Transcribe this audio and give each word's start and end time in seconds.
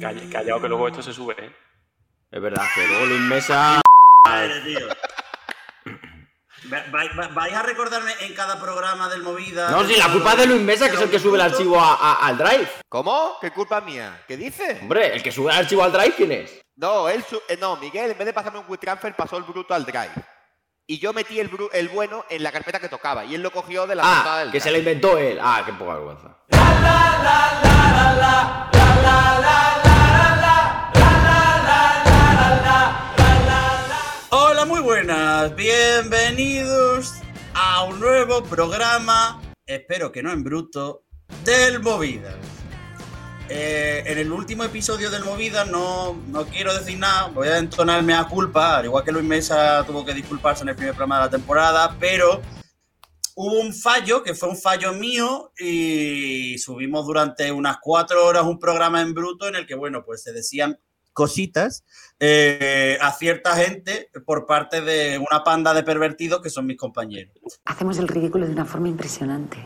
Calla- 0.00 0.30
Callado 0.32 0.60
que 0.62 0.68
luego 0.68 0.88
esto 0.88 1.02
se 1.02 1.12
sube, 1.12 1.34
¿eh? 1.38 1.52
Es 2.30 2.40
verdad, 2.40 2.64
que 2.74 2.86
luego 2.86 3.06
Luis 3.06 3.20
Mesa. 3.22 3.80
Madre, 4.26 4.60
tío. 4.62 4.80
Va- 6.72 6.84
va- 6.94 7.14
va- 7.18 7.28
¿Vais 7.28 7.54
a 7.54 7.62
recordarme 7.62 8.12
en 8.20 8.34
cada 8.34 8.58
programa 8.60 9.08
del 9.08 9.22
Movida? 9.22 9.70
No, 9.70 9.84
si 9.86 9.96
la 9.96 10.10
culpa 10.10 10.32
es 10.32 10.38
de 10.38 10.46
Luis 10.46 10.62
Mesa, 10.62 10.88
que 10.88 10.96
es 10.96 11.02
el 11.02 11.10
que 11.10 11.18
sube 11.18 11.36
el 11.36 11.42
archivo 11.42 11.78
a- 11.80 11.94
a- 11.94 12.26
al 12.26 12.36
Drive. 12.38 12.68
¿Cómo? 12.88 13.36
¿Qué 13.40 13.50
culpa 13.50 13.80
mía? 13.82 14.22
¿Qué 14.26 14.36
dice? 14.36 14.78
Hombre, 14.82 15.14
el 15.14 15.22
que 15.22 15.30
sube 15.32 15.50
el 15.52 15.58
archivo 15.58 15.84
al 15.84 15.92
Drive, 15.92 16.14
¿quién 16.16 16.32
es? 16.32 16.60
No, 16.76 17.08
él 17.08 17.22
su- 17.28 17.40
eh, 17.48 17.56
no, 17.60 17.76
Miguel, 17.76 18.10
en 18.10 18.18
vez 18.18 18.26
de 18.26 18.32
pasarme 18.32 18.58
un 18.60 18.66
WeTransfer, 18.68 19.14
pasó 19.14 19.36
el 19.36 19.44
bruto 19.44 19.74
al 19.74 19.84
drive. 19.84 20.10
Y 20.86 20.98
yo 20.98 21.12
metí 21.12 21.38
el, 21.38 21.48
bueno 21.88 22.24
en 22.30 22.42
la 22.42 22.50
carpeta 22.52 22.80
que 22.80 22.88
tocaba. 22.88 23.24
Y 23.24 23.34
él 23.34 23.42
lo 23.42 23.50
cogió 23.50 23.86
de 23.86 23.94
la 23.94 24.02
Ah, 24.04 24.38
del 24.40 24.50
que 24.50 24.60
se 24.60 24.70
lo 24.70 24.78
inventó 24.78 25.18
él. 25.18 25.38
Ah, 25.42 25.62
qué 25.66 25.72
poca 25.74 25.94
vergüenza. 25.94 26.38
Hola, 34.30 34.64
muy 34.66 34.80
buenas. 34.80 35.54
Bienvenidos 35.56 37.14
a 37.54 37.84
un 37.84 38.00
nuevo 38.00 38.42
programa, 38.44 39.40
espero 39.66 40.12
que 40.12 40.22
no 40.22 40.32
en 40.32 40.44
bruto, 40.44 41.04
del 41.44 41.80
Movida. 41.80 42.36
Eh, 43.48 44.02
en 44.04 44.18
el 44.18 44.30
último 44.30 44.64
episodio 44.64 45.10
del 45.10 45.24
Movida 45.24 45.64
no, 45.64 46.14
no 46.28 46.44
quiero 46.44 46.74
decir 46.74 46.98
nada, 46.98 47.28
voy 47.28 47.48
a 47.48 47.56
entonarme 47.58 48.14
a 48.14 48.24
culpa, 48.24 48.76
al 48.76 48.84
igual 48.84 49.04
que 49.04 49.12
Luis 49.12 49.24
Mesa 49.24 49.84
tuvo 49.86 50.04
que 50.04 50.12
disculparse 50.12 50.64
en 50.64 50.68
el 50.68 50.76
primer 50.76 50.94
programa 50.94 51.16
de 51.16 51.24
la 51.24 51.30
temporada, 51.30 51.96
pero 51.98 52.42
hubo 53.40 53.60
un 53.60 53.72
fallo, 53.72 54.22
que 54.24 54.34
fue 54.34 54.48
un 54.48 54.56
fallo 54.56 54.92
mío, 54.94 55.52
y 55.58 56.58
subimos 56.58 57.06
durante 57.06 57.52
unas 57.52 57.76
cuatro 57.80 58.26
horas 58.26 58.42
un 58.42 58.58
programa 58.58 59.00
en 59.00 59.14
bruto 59.14 59.46
en 59.46 59.54
el 59.54 59.64
que, 59.64 59.76
bueno, 59.76 60.04
pues 60.04 60.22
se 60.24 60.32
decían 60.32 60.78
cositas 61.12 61.84
eh, 62.18 62.98
a 63.00 63.12
cierta 63.12 63.54
gente 63.56 64.10
por 64.26 64.44
parte 64.46 64.80
de 64.80 65.18
una 65.18 65.44
panda 65.44 65.72
de 65.72 65.82
pervertidos 65.84 66.40
que 66.42 66.50
son 66.50 66.66
mis 66.66 66.76
compañeros. 66.76 67.34
Hacemos 67.64 67.98
el 67.98 68.08
ridículo 68.08 68.44
de 68.46 68.52
una 68.52 68.64
forma 68.64 68.88
impresionante. 68.88 69.56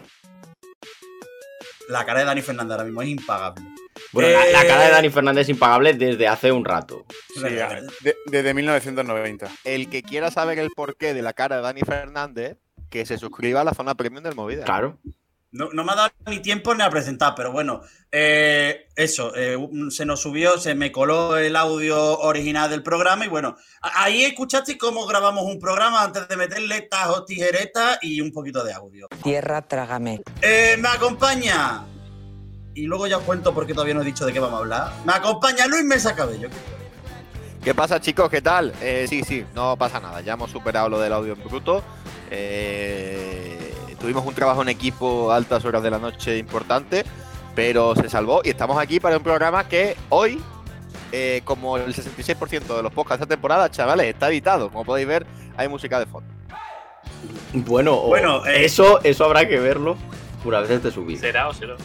La 1.88 2.04
cara 2.04 2.20
de 2.20 2.26
Dani 2.26 2.42
Fernández 2.42 2.72
ahora 2.72 2.84
mismo 2.84 3.02
es 3.02 3.08
impagable. 3.08 3.64
Bueno, 4.12 4.30
la, 4.30 4.44
la 4.50 4.62
Eh, 4.62 4.66
cara 4.66 4.84
de 4.84 4.90
Dani 4.90 5.10
Fernández 5.10 5.42
es 5.42 5.48
impagable 5.48 5.94
desde 5.94 6.28
hace 6.28 6.52
un 6.52 6.64
rato. 6.64 7.04
Sí, 7.34 7.40
de- 7.42 8.16
desde 8.26 8.54
1990. 8.54 9.50
El 9.64 9.88
que 9.90 10.02
quiera 10.02 10.30
saber 10.30 10.58
el 10.58 10.70
porqué 10.70 11.12
de 11.14 11.22
la 11.22 11.32
cara 11.32 11.56
de 11.56 11.62
Dani 11.62 11.80
Fernández, 11.82 12.56
que 12.92 13.06
se 13.06 13.18
suscriba 13.18 13.62
a 13.62 13.64
la 13.64 13.74
zona 13.74 13.94
premium 13.94 14.22
del 14.22 14.36
Movida. 14.36 14.64
Claro. 14.64 14.98
No, 15.50 15.70
no 15.72 15.84
me 15.84 15.92
ha 15.92 15.96
dado 15.96 16.10
ni 16.26 16.40
tiempo 16.40 16.74
ni 16.74 16.82
a 16.82 16.88
presentar, 16.88 17.34
pero 17.34 17.52
bueno, 17.52 17.82
eh, 18.10 18.88
eso, 18.96 19.34
eh, 19.34 19.58
se 19.90 20.06
nos 20.06 20.20
subió, 20.20 20.56
se 20.58 20.74
me 20.74 20.92
coló 20.92 21.36
el 21.36 21.56
audio 21.56 22.20
original 22.20 22.70
del 22.70 22.82
programa 22.82 23.26
y 23.26 23.28
bueno, 23.28 23.56
ahí 23.82 24.24
escuchaste 24.24 24.78
cómo 24.78 25.06
grabamos 25.06 25.44
un 25.44 25.58
programa 25.58 26.02
antes 26.02 26.26
de 26.26 26.36
meterle 26.36 26.82
tajos, 26.82 27.26
tijeretas 27.26 27.98
y 28.00 28.22
un 28.22 28.32
poquito 28.32 28.64
de 28.64 28.72
audio. 28.72 29.08
Tierra, 29.22 29.60
trágame. 29.60 30.22
Eh, 30.40 30.76
me 30.78 30.88
acompaña, 30.88 31.84
y 32.74 32.86
luego 32.86 33.06
ya 33.06 33.18
os 33.18 33.24
cuento 33.24 33.52
porque 33.52 33.74
todavía 33.74 33.94
no 33.94 34.02
he 34.02 34.06
dicho 34.06 34.24
de 34.24 34.32
qué 34.32 34.40
vamos 34.40 34.56
a 34.56 34.62
hablar, 34.62 34.92
me 35.04 35.12
acompaña 35.12 35.66
Luis 35.66 35.84
Mesa 35.84 36.14
Cabello. 36.14 36.48
¿Qué 36.48 36.81
pasa, 37.70 38.00
chicos? 38.00 38.28
¿Qué 38.28 38.42
tal? 38.42 38.72
Eh, 38.82 39.06
sí, 39.08 39.22
sí, 39.22 39.44
no 39.54 39.76
pasa 39.76 40.00
nada. 40.00 40.20
Ya 40.20 40.32
hemos 40.32 40.50
superado 40.50 40.88
lo 40.88 40.98
del 40.98 41.12
audio 41.12 41.34
en 41.34 41.44
bruto. 41.44 41.82
Eh, 42.30 43.72
tuvimos 44.00 44.26
un 44.26 44.34
trabajo 44.34 44.62
en 44.62 44.68
equipo 44.68 45.30
a 45.30 45.36
altas 45.36 45.64
horas 45.64 45.82
de 45.82 45.90
la 45.90 45.98
noche 45.98 46.38
importante, 46.38 47.04
pero 47.54 47.94
se 47.94 48.08
salvó 48.08 48.40
y 48.42 48.50
estamos 48.50 48.76
aquí 48.78 48.98
para 48.98 49.16
un 49.16 49.22
programa 49.22 49.68
que 49.68 49.96
hoy, 50.08 50.42
eh, 51.12 51.42
como 51.44 51.76
el 51.76 51.94
66% 51.94 52.76
de 52.76 52.82
los 52.82 52.92
podcasts 52.92 53.20
de 53.20 53.24
esta 53.24 53.34
temporada, 53.34 53.70
chavales, 53.70 54.06
está 54.06 54.28
editado. 54.28 54.70
Como 54.70 54.84
podéis 54.84 55.06
ver, 55.06 55.26
hay 55.56 55.68
música 55.68 56.00
de 56.00 56.06
fondo. 56.06 56.28
Bueno, 57.52 58.00
Bueno, 58.02 58.44
eh, 58.46 58.64
eso, 58.64 59.00
eso 59.04 59.24
habrá 59.24 59.46
que 59.46 59.60
verlo 59.60 59.96
una 60.44 60.60
vez 60.60 60.70
esté 60.70 60.90
subido. 60.90 61.20
¿Será 61.20 61.48
o 61.48 61.54
será? 61.54 61.76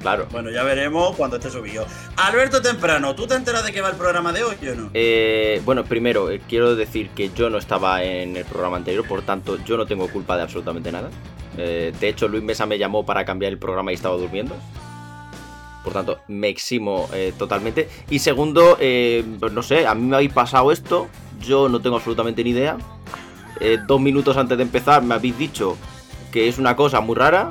Claro. 0.00 0.26
Bueno, 0.32 0.50
ya 0.50 0.62
veremos 0.62 1.14
cuando 1.14 1.36
esté 1.36 1.50
subido. 1.50 1.84
Alberto 2.16 2.62
Temprano, 2.62 3.14
¿tú 3.14 3.26
te 3.26 3.34
enteras 3.34 3.64
de 3.64 3.72
qué 3.72 3.82
va 3.82 3.90
el 3.90 3.96
programa 3.96 4.32
de 4.32 4.42
hoy 4.42 4.56
o 4.70 4.74
no? 4.74 4.90
Eh, 4.94 5.60
bueno, 5.64 5.84
primero, 5.84 6.30
eh, 6.30 6.40
quiero 6.48 6.74
decir 6.74 7.10
que 7.10 7.30
yo 7.34 7.50
no 7.50 7.58
estaba 7.58 8.02
en 8.02 8.36
el 8.36 8.46
programa 8.46 8.78
anterior, 8.78 9.06
por 9.06 9.20
tanto, 9.22 9.58
yo 9.64 9.76
no 9.76 9.84
tengo 9.84 10.08
culpa 10.08 10.38
de 10.38 10.42
absolutamente 10.44 10.90
nada. 10.90 11.10
Eh, 11.58 11.92
de 12.00 12.08
hecho, 12.08 12.28
Luis 12.28 12.42
Mesa 12.42 12.64
me 12.64 12.78
llamó 12.78 13.04
para 13.04 13.26
cambiar 13.26 13.52
el 13.52 13.58
programa 13.58 13.92
y 13.92 13.94
estaba 13.94 14.16
durmiendo. 14.16 14.56
Por 15.84 15.92
tanto, 15.92 16.20
me 16.28 16.48
eximo 16.48 17.08
eh, 17.12 17.34
totalmente. 17.36 17.88
Y 18.08 18.20
segundo, 18.20 18.76
pues 18.78 19.52
no 19.52 19.62
sé, 19.62 19.86
a 19.86 19.94
mí 19.94 20.06
me 20.06 20.16
habéis 20.16 20.32
pasado 20.32 20.72
esto, 20.72 21.08
yo 21.40 21.68
no 21.68 21.80
tengo 21.80 21.96
absolutamente 21.96 22.42
ni 22.42 22.50
idea. 22.50 22.78
Dos 23.86 24.00
minutos 24.00 24.38
antes 24.38 24.56
de 24.56 24.62
empezar 24.62 25.02
me 25.02 25.14
habéis 25.14 25.36
dicho 25.36 25.76
que 26.32 26.48
es 26.48 26.56
una 26.56 26.74
cosa 26.76 27.00
muy 27.00 27.16
rara. 27.16 27.50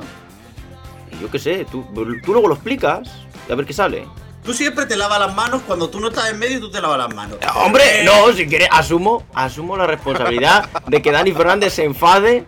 Y 1.12 1.18
yo 1.20 1.30
qué 1.30 1.38
sé, 1.38 1.64
tú, 1.70 1.84
tú 2.24 2.32
luego 2.32 2.48
lo 2.48 2.54
explicas 2.54 3.08
y 3.48 3.52
a 3.52 3.54
ver 3.54 3.66
qué 3.66 3.72
sale. 3.72 4.06
Tú 4.44 4.54
siempre 4.54 4.86
te 4.86 4.96
lavas 4.96 5.18
las 5.20 5.34
manos 5.34 5.62
cuando 5.66 5.90
tú 5.90 6.00
no 6.00 6.08
estás 6.08 6.30
en 6.30 6.38
medio 6.38 6.58
y 6.58 6.60
tú 6.60 6.70
te 6.70 6.80
lavas 6.80 6.98
las 6.98 7.14
manos. 7.14 7.38
Hombre, 7.56 8.00
Eh, 8.00 8.04
no, 8.04 8.32
si 8.32 8.46
quieres, 8.48 8.68
asumo, 8.72 9.26
asumo 9.34 9.76
la 9.76 9.86
responsabilidad 9.86 10.68
de 10.86 11.02
que 11.02 11.10
Dani 11.12 11.32
Fernández 11.32 11.74
se 11.74 11.84
enfade 11.84 12.46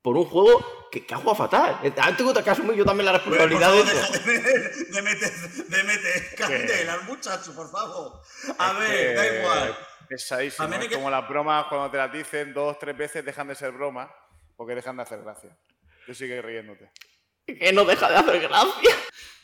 por 0.00 0.16
un 0.16 0.24
juego 0.24 0.64
que, 0.90 1.04
que 1.04 1.12
ha 1.12 1.18
jugado 1.18 1.34
fatal. 1.34 1.78
Tengo 2.16 2.32
que 2.32 2.48
asumir 2.50 2.76
yo 2.76 2.84
también 2.86 3.06
la 3.06 3.12
Bueno, 3.12 3.24
por 3.24 3.50
responsabilidad 3.50 3.72
de 3.72 3.82
favor, 3.84 4.04
eso. 4.14 4.22
deja 4.30 4.48
de, 4.48 4.84
de 4.92 5.02
meter, 5.02 5.32
de 5.68 5.84
meter 5.84 6.34
candela 6.36 6.92
al 6.94 7.04
muchacho, 7.04 7.54
por 7.54 7.70
favor. 7.70 8.20
A 8.58 8.70
Es 8.72 8.78
ver, 8.78 8.88
que 9.08 9.14
da 9.14 9.38
igual. 9.40 9.76
Pesadísimo. 10.08 10.68
Es 10.74 10.88
que- 10.88 10.94
como 10.94 11.10
las 11.10 11.28
bromas 11.28 11.66
cuando 11.68 11.90
te 11.90 11.98
las 11.98 12.10
dicen 12.12 12.54
dos, 12.54 12.78
tres 12.78 12.96
veces 12.96 13.22
dejan 13.24 13.48
de 13.48 13.54
ser 13.54 13.72
bromas 13.72 14.08
porque 14.56 14.74
dejan 14.74 14.96
de 14.96 15.02
hacer 15.02 15.20
gracia. 15.22 15.50
Tú 16.06 16.14
sigues 16.14 16.42
riéndote. 16.44 16.90
Que 17.46 17.72
no 17.72 17.84
deja 17.84 18.08
de 18.08 18.16
hacer 18.16 18.40
gracia. 18.40 18.90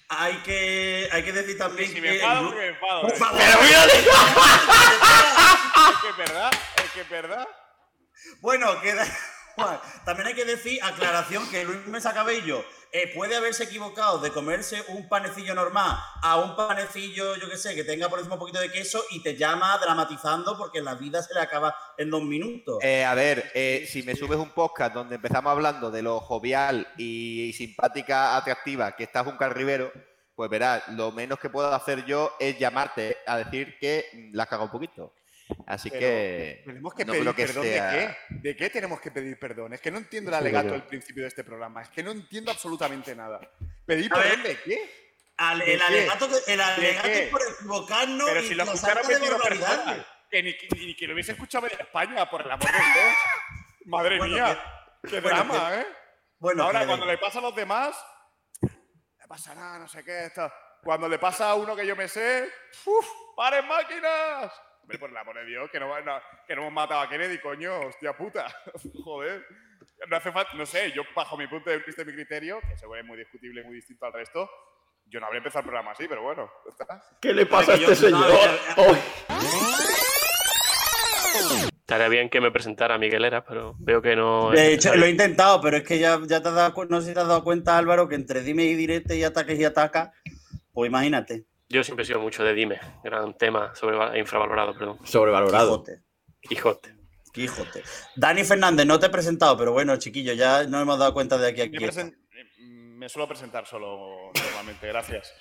Hay 0.09 0.35
que, 0.39 1.09
hay 1.13 1.23
que 1.23 1.33
decir 1.33 1.57
también 1.59 1.89
Si 1.89 1.95
que. 1.95 2.01
me 2.01 2.15
enfado, 2.17 2.45
porque 2.47 2.61
me 2.61 2.67
enfado. 2.69 3.03
Por 3.03 3.13
¿eh? 3.13 3.17
favor. 3.17 3.39
Pero 3.39 3.63
mírale. 3.63 3.93
Es 5.91 5.97
que 6.03 6.09
es 6.11 6.17
verdad, 6.17 6.51
es 6.85 6.91
que 6.93 7.01
es 7.01 7.09
verdad. 7.11 7.49
Bueno, 8.41 8.81
queda. 8.81 9.07
También 10.05 10.29
hay 10.29 10.35
que 10.35 10.45
decir, 10.45 10.79
aclaración, 10.83 11.49
que 11.51 11.65
Luis 11.65 11.87
Mesa 11.87 12.13
Cabello 12.15 12.65
eh, 12.93 13.13
puede 13.15 13.37
haberse 13.37 13.65
equivocado 13.65 14.19
de 14.19 14.31
comerse 14.31 14.83
un 14.89 15.09
panecillo 15.09 15.55
normal 15.55 15.97
a 16.23 16.39
un 16.39 16.57
panecillo, 16.57 17.37
yo 17.37 17.49
qué 17.49 17.57
sé, 17.57 17.75
que 17.75 17.85
tenga 17.85 18.09
por 18.09 18.19
encima 18.19 18.35
un 18.35 18.41
poquito 18.41 18.61
de 18.61 18.71
queso 18.71 19.03
y 19.11 19.23
te 19.23 19.37
llama 19.37 19.79
dramatizando 19.79 20.57
porque 20.59 20.83
la 20.83 20.95
vida 20.95 21.23
se 21.23 21.33
le 21.35 21.41
acaba 21.41 21.77
en 21.97 22.11
dos 22.11 22.23
minutos. 22.23 22.79
Eh, 22.83 23.05
a 23.05 23.15
ver, 23.15 23.51
eh, 23.55 23.87
si 23.89 24.03
me 24.03 24.17
subes 24.17 24.39
un 24.39 24.51
podcast 24.51 24.95
donde 24.95 25.17
empezamos 25.17 25.51
hablando 25.53 25.91
de 25.91 26.03
lo 26.03 26.21
jovial 26.21 26.89
y 26.97 27.53
simpática, 27.57 28.37
atractiva 28.37 28.97
que 28.97 29.05
está 29.05 29.25
Juncal 29.25 29.53
Rivero, 29.53 29.93
pues 30.35 30.51
verás, 30.51 30.89
lo 30.89 31.13
menos 31.13 31.39
que 31.39 31.51
puedo 31.51 31.73
hacer 31.73 32.05
yo 32.07 32.33
es 32.41 32.59
llamarte 32.59 33.19
a 33.27 33.37
decir 33.37 33.77
que 33.79 34.31
la 34.33 34.45
has 34.45 34.49
cagado 34.49 34.67
un 34.67 34.73
poquito. 34.73 35.13
Así 35.67 35.89
Pero 35.91 36.01
que. 36.01 36.63
Tenemos 36.67 36.95
que 36.95 37.05
no 37.05 37.13
pedir 37.13 37.35
que 37.35 37.47
perdón 37.47 37.65
sea- 37.65 37.91
de 37.93 37.99
qué. 37.99 38.17
¿De 38.35 38.57
qué 38.57 38.71
tenemos 38.71 39.01
que 39.01 39.11
pedir 39.11 39.39
perdón? 39.39 39.73
Es 39.73 39.81
que 39.81 39.91
no 39.91 39.99
entiendo 39.99 40.31
el 40.31 40.35
alegato 40.35 40.71
del 40.73 40.83
principio 40.85 41.23
de 41.23 41.29
este 41.29 41.45
programa. 41.45 41.83
Es 41.83 41.89
que 41.91 42.03
no 42.03 42.11
entiendo 42.11 42.51
absolutamente 42.51 43.15
nada. 43.15 43.41
¿Pedir 43.87 44.11
perdón 44.11 44.43
de 44.43 44.61
qué? 44.61 45.01
Al- 45.37 45.59
¿de 45.61 45.73
el 45.75 45.79
qué? 45.79 45.85
alegato, 45.87 46.29
que- 46.29 46.53
el 46.53 46.61
alegato 46.61 47.09
qué? 47.09 47.23
es 47.25 47.29
por 47.31 47.41
equivocarnos 47.43 48.29
Pero 48.29 48.41
y 48.43 48.49
si 48.49 48.55
lo 48.55 48.65
escucharon 48.65 48.95
sarta 49.05 49.09
de 49.09 49.15
22 49.15 49.39
barbaridades. 49.41 49.77
personas. 49.79 50.07
Que 50.31 50.43
ni, 50.43 50.51
ni- 50.79 50.87
ni 50.87 50.97
que 50.97 51.07
lo 51.07 51.15
hubiese 51.15 51.33
escuchado 51.33 51.67
en 51.67 51.81
España, 51.81 52.29
por 52.31 52.43
el 52.43 52.51
amor 52.51 52.67
de 52.71 52.79
Dios. 52.79 53.15
Madre 53.87 54.19
Bueno, 54.19 54.35
mía. 54.35 54.63
Qué 55.03 55.21
bueno, 55.21 55.37
drama, 55.45 55.81
¿eh? 55.81 55.87
Bueno, 56.39 56.63
Ahora, 56.65 56.81
que- 56.81 56.87
cuando 56.87 57.07
le 57.07 57.19
pasa 57.19 57.39
a 57.39 57.43
los 57.43 57.55
demás, 57.57 57.97
le 58.63 59.27
pasa 59.29 59.55
nada, 59.55 59.79
no 59.79 59.89
sé 59.89 60.05
qué. 60.05 60.27
Esto. 60.27 60.53
Cuando 60.83 61.09
le 61.09 61.19
pasa 61.19 61.51
a 61.51 61.55
uno 61.55 61.75
que 61.77 61.87
yo 61.87 61.95
me 61.97 62.09
sé, 62.09 62.49
¡uf! 62.87 63.07
¡Paren 63.37 63.67
máquinas! 63.67 64.53
Hombre, 64.83 64.99
por 64.99 65.11
el 65.11 65.17
amor 65.17 65.37
de 65.37 65.45
Dios, 65.47 65.71
que 65.71 65.79
no, 65.81 65.89
no- 66.01 66.21
que 66.47 66.55
no 66.57 66.63
hemos 66.63 66.73
matado 66.73 67.01
a 67.01 67.09
Kennedy, 67.09 67.39
coño, 67.39 67.81
hostia 67.81 68.17
puta. 68.17 68.47
Joder. 69.05 69.45
No 70.09 70.17
hace 70.17 70.33
falta, 70.33 70.53
no 70.55 70.65
sé, 70.67 70.93
yo 70.93 71.03
bajo 71.15 71.37
mi 71.37 71.47
punto 71.47 71.69
de 71.71 71.79
vista 71.79 72.03
y 72.03 72.05
mi 72.07 72.13
criterio, 72.15 72.59
que 72.61 72.77
seguro 72.77 72.99
es 73.01 73.05
muy 73.07 73.19
discutible 73.19 73.61
y 73.61 73.65
muy 73.65 73.75
distinto 73.77 74.07
al 74.07 74.13
resto, 74.15 74.51
yo 75.07 75.21
no 75.21 75.27
habría 75.27 75.39
empezado 75.39 75.61
el 75.61 75.67
programa 75.67 75.91
así, 75.93 76.07
pero 76.09 76.23
bueno. 76.23 76.51
¿Qué 77.21 77.35
le 77.35 77.45
pasa 77.47 77.73
a 77.73 77.75
este 77.75 77.95
señor? 77.97 78.23
a. 78.31 80.01
Estaría 81.81 82.09
bien 82.09 82.31
que 82.31 82.41
me 82.41 82.51
presentara 82.53 82.99
Miguel 82.99 83.25
Era, 83.25 83.45
pero 83.45 83.75
veo 83.79 84.01
que 84.01 84.15
no. 84.15 84.51
De 84.51 84.73
hecho, 84.73 84.95
lo 84.95 85.07
he 85.07 85.11
intentado, 85.11 85.61
pero 85.61 85.77
es 85.79 85.83
que 85.83 85.99
ya, 85.99 86.19
ya 86.25 86.41
te 86.41 86.49
has 86.49 86.55
dado, 86.55 86.85
no 86.89 87.01
sé 87.01 87.09
si 87.09 87.15
te 87.15 87.21
has 87.21 87.27
dado 87.29 87.43
cuenta, 87.43 87.77
Álvaro, 87.77 88.09
que 88.09 88.15
entre 88.15 88.43
dime 88.43 88.63
y 88.65 88.75
directo 88.77 89.13
y 89.13 89.25
ataques 89.25 89.59
y 89.59 89.65
ataca, 89.65 90.13
pues 90.73 90.89
imagínate. 90.89 91.45
Yo 91.71 91.85
siempre 91.85 92.03
he 92.03 92.07
sido 92.07 92.19
mucho 92.21 92.43
de 92.43 92.53
Dime, 92.53 92.81
gran 93.05 93.33
tema 93.39 93.73
sobre 93.77 94.19
infravalorado, 94.19 94.75
perdón. 94.77 94.99
Sobrevalorado. 95.07 95.85
Quijote. 95.85 96.03
Quijote. 96.43 96.95
Quijote. 97.33 97.85
Dani 98.17 98.43
Fernández, 98.43 98.85
no 98.87 98.99
te 98.99 99.07
he 99.07 99.11
presentado, 99.11 99.57
pero 99.57 99.71
bueno, 99.73 99.97
chiquillo, 99.97 100.33
ya 100.33 100.65
nos 100.65 100.83
hemos 100.83 100.99
dado 100.99 101.15
cuenta 101.15 101.39
de 101.39 101.49
aquí 101.49 101.61
a 101.63 101.67
Me, 101.67 101.87
aquí. 101.87 102.17
me 102.59 103.09
suelo 103.09 103.29
presentar 103.29 103.67
solo 103.67 104.33
normalmente, 104.35 104.89
gracias. 104.89 105.33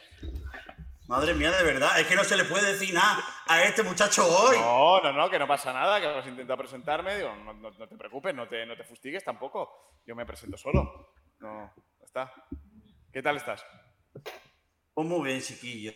Madre 1.08 1.34
mía, 1.34 1.50
de 1.52 1.64
verdad, 1.64 2.00
es 2.00 2.06
que 2.06 2.16
no 2.16 2.24
se 2.24 2.38
le 2.38 2.44
puede 2.46 2.74
decir 2.74 2.94
nada 2.94 3.18
a 3.48 3.64
este 3.64 3.82
muchacho 3.82 4.24
hoy. 4.28 4.58
No, 4.60 5.02
no, 5.02 5.12
no, 5.12 5.30
que 5.32 5.40
no 5.40 5.48
pasa 5.48 5.74
nada, 5.74 6.00
que 6.00 6.06
has 6.06 6.28
intentado 6.28 6.60
presentarme. 6.60 7.16
Digo, 7.16 7.36
no, 7.44 7.54
no- 7.54 7.72
no 7.72 7.88
te 7.88 7.98
preocupes, 7.98 8.36
no 8.36 8.48
te, 8.48 8.64
no 8.68 8.78
te 8.78 8.84
fustigues 8.84 9.24
tampoco. 9.24 9.96
Yo 10.06 10.16
me 10.16 10.28
presento 10.28 10.56
solo. 10.58 11.12
No, 11.40 11.74
está. 12.06 12.32
¿Qué 13.12 13.24
tal 13.24 13.38
estás? 13.38 13.66
Pues 15.00 15.08
muy 15.08 15.30
bien, 15.30 15.42
chiquillo. 15.42 15.94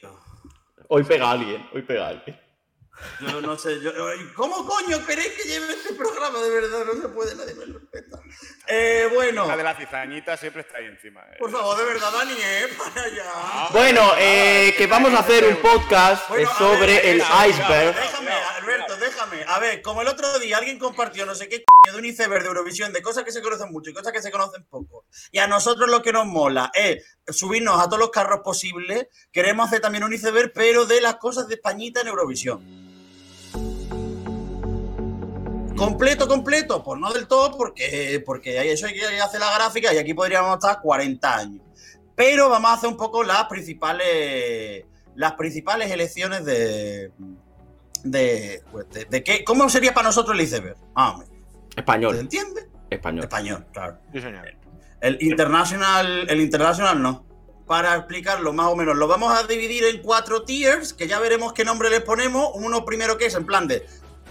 Hoy 0.88 1.04
pega 1.04 1.28
a 1.28 1.32
alguien, 1.32 1.68
hoy 1.74 1.82
pega 1.82 2.06
a 2.06 2.10
alguien. 2.12 2.40
Yo 3.20 3.42
no 3.42 3.58
sé, 3.58 3.82
yo, 3.82 3.92
¿cómo 4.34 4.66
coño 4.66 5.06
queréis 5.06 5.28
que 5.34 5.44
lleve 5.44 5.74
este 5.74 5.94
programa? 5.94 6.40
De 6.40 6.50
verdad, 6.50 6.86
no 6.86 7.02
se 7.02 7.10
puede, 7.10 7.36
nadie 7.36 7.54
me 7.54 7.66
lo 7.66 7.80
respeta. 7.80 8.22
Eh, 8.68 9.10
bueno, 9.13 9.45
La 9.45 9.57
de 9.57 9.63
la 9.63 9.75
cizañita 9.75 10.38
siempre 10.38 10.62
está 10.62 10.77
ahí 10.77 10.86
encima. 10.86 11.21
eh. 11.31 11.36
por 11.38 11.51
favor, 11.51 11.77
de 11.77 11.83
verdad, 11.83 12.12
Dani, 12.13 12.33
eh, 12.39 12.68
para 12.77 13.06
allá. 13.06 13.69
Bueno, 13.71 14.13
eh, 14.18 14.74
que 14.77 14.88
vamos 14.88 15.13
a 15.13 15.19
hacer 15.19 15.44
un 15.45 15.57
podcast 15.57 16.30
Bueno, 16.30 16.50
sobre 16.57 16.94
ver, 16.94 17.06
el 17.06 17.18
iceberg. 17.50 17.95
Déjame, 17.95 18.31
Alberto, 18.31 18.95
déjame. 18.98 19.44
A 19.48 19.60
ver, 19.60 19.81
como 19.81 20.01
el 20.01 20.07
otro 20.07 20.39
día 20.39 20.57
alguien 20.57 20.80
compartió 20.80 21.25
no 21.25 21.36
sé 21.36 21.50
qué 21.50 21.65
de 21.92 21.98
un 21.98 22.06
iceberg 22.06 22.42
de 22.44 22.48
Eurovisión, 22.48 22.94
de 22.94 23.01
cosas 23.01 23.25
que 23.25 23.33
se 23.33 23.42
conocen 23.42 23.69
mucho 23.69 23.89
y 23.89 23.94
cosas 23.94 24.13
que 24.13 24.21
se 24.21 24.31
conocen 24.31 24.63
poco. 24.63 25.04
Y 25.33 25.39
a 25.39 25.48
nosotros 25.48 25.89
lo 25.89 26.01
que 26.01 26.13
nos 26.13 26.25
mola 26.25 26.71
es 26.74 27.04
subirnos 27.27 27.81
a 27.81 27.86
todos 27.88 28.00
los 28.00 28.12
carros 28.12 28.39
posibles. 28.45 29.07
Queremos 29.33 29.68
hacer 29.68 29.81
también 29.81 30.06
un 30.06 30.13
iceberg, 30.13 30.54
pero 30.54 30.86
de 30.86 31.01
las 31.01 31.15
cosas 31.15 31.50
de 31.50 31.56
Españita 31.56 32.00
en 32.00 32.07
Eurovisión. 32.07 32.93
Completo, 35.75 36.28
completo, 36.28 36.84
pues 36.84 37.00
no 37.00 37.12
del 37.12 37.28
todo, 37.28 37.58
porque, 37.58 38.22
porque 38.25 38.60
ahí 38.60 38.70
eso 38.70 38.86
hay 38.86 38.94
que 38.94 39.06
hacer 39.22 39.40
la 39.40 39.54
gráfica 39.56 39.94
y 39.94 39.98
aquí 39.98 40.14
podríamos 40.14 40.54
estar 40.54 40.80
40 40.81 41.36
años. 41.36 41.62
Pero 42.16 42.50
vamos 42.50 42.72
a 42.72 42.74
hacer 42.75 42.90
un 42.90 42.98
poco 42.98 43.24
las 43.24 43.46
principales, 43.46 44.86
las 45.16 45.34
principales 45.34 45.92
elecciones 45.92 46.46
de, 46.46 47.12
de, 48.04 48.62
pues, 48.72 48.90
de, 48.92 49.06
de 49.06 49.24
qué, 49.24 49.44
¿Cómo 49.44 49.68
sería 49.70 49.94
para 49.94 50.08
nosotros 50.08 50.38
el 50.38 50.44
iceberg? 50.44 50.78
Ah, 50.96 51.12
hombre, 51.12 51.28
¿se 51.74 51.80
Español, 51.80 52.18
entiende? 52.18 52.70
español. 52.92 53.24
Español, 53.24 53.66
claro. 53.74 53.98
Sí, 54.14 54.22
señor. 54.22 54.46
El 55.02 55.18
international, 55.22 56.28
el 56.30 56.40
international 56.40 57.02
no. 57.02 57.25
Para 57.66 57.96
explicarlo 57.96 58.54
más 58.54 58.68
o 58.68 58.75
menos, 58.75 58.96
lo 58.96 59.08
vamos 59.08 59.34
a 59.38 59.48
dividir 59.48 59.86
en 59.86 60.02
cuatro 60.04 60.44
tiers, 60.44 60.94
que 60.94 61.08
ya 61.08 61.20
veremos 61.20 61.54
qué 61.54 61.66
nombre 61.66 61.90
les 61.90 62.02
ponemos. 62.02 62.52
Uno 62.54 62.86
primero 62.86 63.18
que 63.18 63.25
es 63.25 63.36
en 63.36 63.46
plan 63.46 63.68
de 63.68 63.86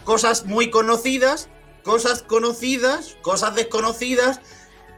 cosas 0.04 0.44
muy 0.46 0.70
conocidas, 0.70 1.48
cosas 1.82 2.22
conocidas, 2.22 3.16
cosas 3.22 3.54
desconocidas 3.54 4.40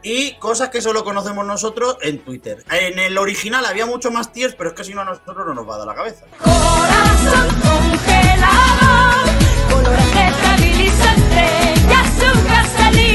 y 0.03 0.35
cosas 0.35 0.69
que 0.69 0.81
solo 0.81 1.03
conocemos 1.03 1.45
nosotros 1.45 1.97
en 2.01 2.19
Twitter. 2.23 2.63
En 2.69 2.99
el 2.99 3.17
original 3.17 3.65
había 3.65 3.85
mucho 3.85 4.11
más 4.11 4.31
tiers, 4.31 4.55
pero 4.55 4.69
es 4.69 4.75
que 4.75 4.83
si 4.83 4.93
no 4.93 5.01
a 5.01 5.05
nosotros 5.05 5.47
no 5.47 5.53
nos 5.55 5.67
va 5.67 5.75
a 5.75 5.77
dar 5.79 5.87
la 5.87 5.95
cabeza. 5.95 6.25
Corazón 6.37 7.47
congelado, 7.61 8.95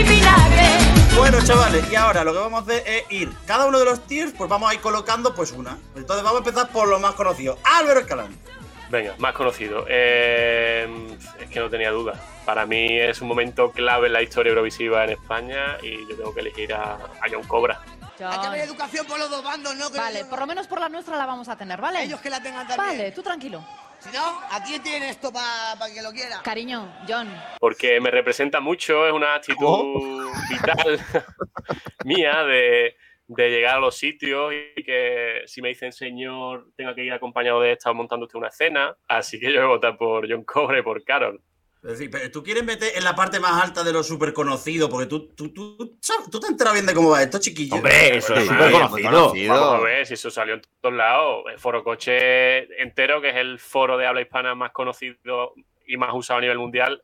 vinagre. 0.09 0.69
Bueno, 1.17 1.39
chavales, 1.45 1.85
y 1.91 1.95
ahora 1.95 2.25
lo 2.25 2.33
que 2.33 2.39
vamos 2.39 2.61
a 2.61 2.63
hacer 2.65 2.83
es 2.87 3.05
ir. 3.11 3.31
Cada 3.47 3.67
uno 3.67 3.79
de 3.79 3.85
los 3.85 4.05
tiers, 4.07 4.33
pues 4.37 4.51
vamos 4.51 4.71
a 4.71 4.75
ir 4.75 4.81
colocando 4.81 5.33
pues 5.35 5.53
una. 5.53 5.79
Entonces 5.95 6.25
vamos 6.25 6.41
a 6.41 6.49
empezar 6.49 6.73
por 6.73 6.89
lo 6.89 6.99
más 6.99 7.15
conocido. 7.15 7.57
Álvaro 7.63 8.01
Escalante. 8.01 8.60
Venga, 8.91 9.15
más 9.19 9.33
conocido. 9.35 9.87
Eh, 9.89 11.17
es 11.41 11.49
que 11.49 11.61
no 11.61 11.71
tenía 11.71 11.91
duda. 11.91 12.15
Para 12.45 12.67
mí 12.67 12.99
es 12.99 13.21
un 13.21 13.29
momento 13.29 13.71
clave 13.71 14.09
en 14.09 14.15
la 14.15 14.23
historia 14.23 14.51
eurovisiva 14.51 15.05
en 15.05 15.11
España 15.11 15.79
y 15.81 16.09
yo 16.09 16.17
tengo 16.17 16.35
que 16.35 16.41
elegir 16.41 16.75
a, 16.75 16.95
a 16.95 17.27
John 17.31 17.45
Cobra. 17.45 17.81
Hay 18.29 18.39
que 18.39 18.47
haber 18.47 18.61
educación 18.63 19.07
por 19.07 19.19
los 19.19 19.31
dos 19.31 19.43
bandos, 19.43 19.75
¿no? 19.77 19.91
Que 19.91 19.99
Vale, 19.99 20.25
por 20.27 20.41
lo 20.41 20.47
menos 20.47 20.67
por 20.67 20.81
la 20.81 20.89
nuestra 20.89 21.17
la 21.17 21.25
vamos 21.25 21.49
a 21.49 21.57
tener, 21.57 21.81
¿vale? 21.81 22.03
ellos 22.03 22.21
que 22.21 22.29
la 22.29 22.43
tengan 22.43 22.67
también. 22.67 22.99
Vale, 22.99 23.13
tú 23.13 23.23
tranquilo. 23.23 23.65
Si 24.01 24.11
no, 24.11 24.41
¿a 24.51 24.63
quién 24.65 24.83
tiene 24.83 25.11
esto 25.11 25.31
para 25.33 25.93
que 25.93 26.03
lo 26.03 26.11
quiera? 26.11 26.41
Cariño, 26.43 26.91
John. 27.07 27.29
Porque 27.59 28.01
me 28.01 28.11
representa 28.11 28.61
mucho, 28.61 29.07
es 29.07 29.13
una 29.13 29.35
actitud 29.35 30.27
vital 30.49 31.01
mía 32.05 32.43
de, 32.45 32.97
de 33.37 33.49
llegar 33.49 33.77
a 33.77 33.81
los 33.81 33.97
sitios 33.97 34.53
y 34.77 34.83
que 34.83 35.43
si 35.47 35.63
me 35.63 35.69
dicen 35.69 35.93
señor 35.93 36.67
tenga 36.77 36.95
que 36.95 37.05
ir 37.05 37.13
acompañado 37.13 37.61
de 37.61 37.73
estar 37.73 37.95
montando 37.95 38.27
usted 38.27 38.39
una 38.39 38.51
cena. 38.51 38.97
Así 39.07 39.39
que 39.39 39.53
yo 39.53 39.61
voy 39.61 39.65
a 39.65 39.75
votar 39.75 39.97
por 39.97 40.29
John 40.29 40.45
Cobra 40.45 40.81
y 40.81 40.83
por 40.83 41.03
Carol. 41.05 41.41
Es 41.83 41.93
decir, 41.93 42.11
pero 42.11 42.31
tú 42.31 42.43
quieres 42.43 42.63
meter 42.63 42.93
en 42.95 43.05
la 43.05 43.15
parte 43.15 43.41
más 43.41 43.63
alta 43.63 43.83
de 43.83 43.93
lo 43.93 44.03
súper 44.03 44.35
conocido, 44.35 44.91
porque 44.91 45.07
tú, 45.07 45.29
tú, 45.29 45.49
tú, 45.55 45.99
tú, 46.31 46.41
te 46.41 46.47
enteras 46.47 46.75
bien 46.75 46.85
de 46.85 46.93
cómo 46.93 47.09
va 47.09 47.23
esto, 47.23 47.39
chiquillo. 47.39 47.77
Hombre, 47.77 48.19
eso 48.19 48.35
es 48.35 48.45
súper 48.45 48.71
muy 48.71 48.73
conocido. 48.73 49.11
conocido. 49.11 49.55
Vamos 49.55 49.81
a 49.81 49.85
ver 49.85 50.07
si 50.07 50.15
eso 50.15 50.31
salió 50.31 50.55
en 50.55 50.63
todos 50.83 50.95
lados. 50.95 51.45
El 51.51 51.59
Foro 51.59 51.83
Coche 51.83 52.83
entero, 52.83 53.23
que 53.23 53.31
es 53.31 53.37
el 53.37 53.59
foro 53.59 53.97
de 53.97 54.07
habla 54.07 54.21
hispana 54.21 54.55
más 54.55 54.73
conocido 54.73 55.55
y 55.87 55.97
más 55.97 56.11
usado 56.13 56.39
a 56.39 56.41
nivel 56.43 56.59
mundial, 56.59 57.03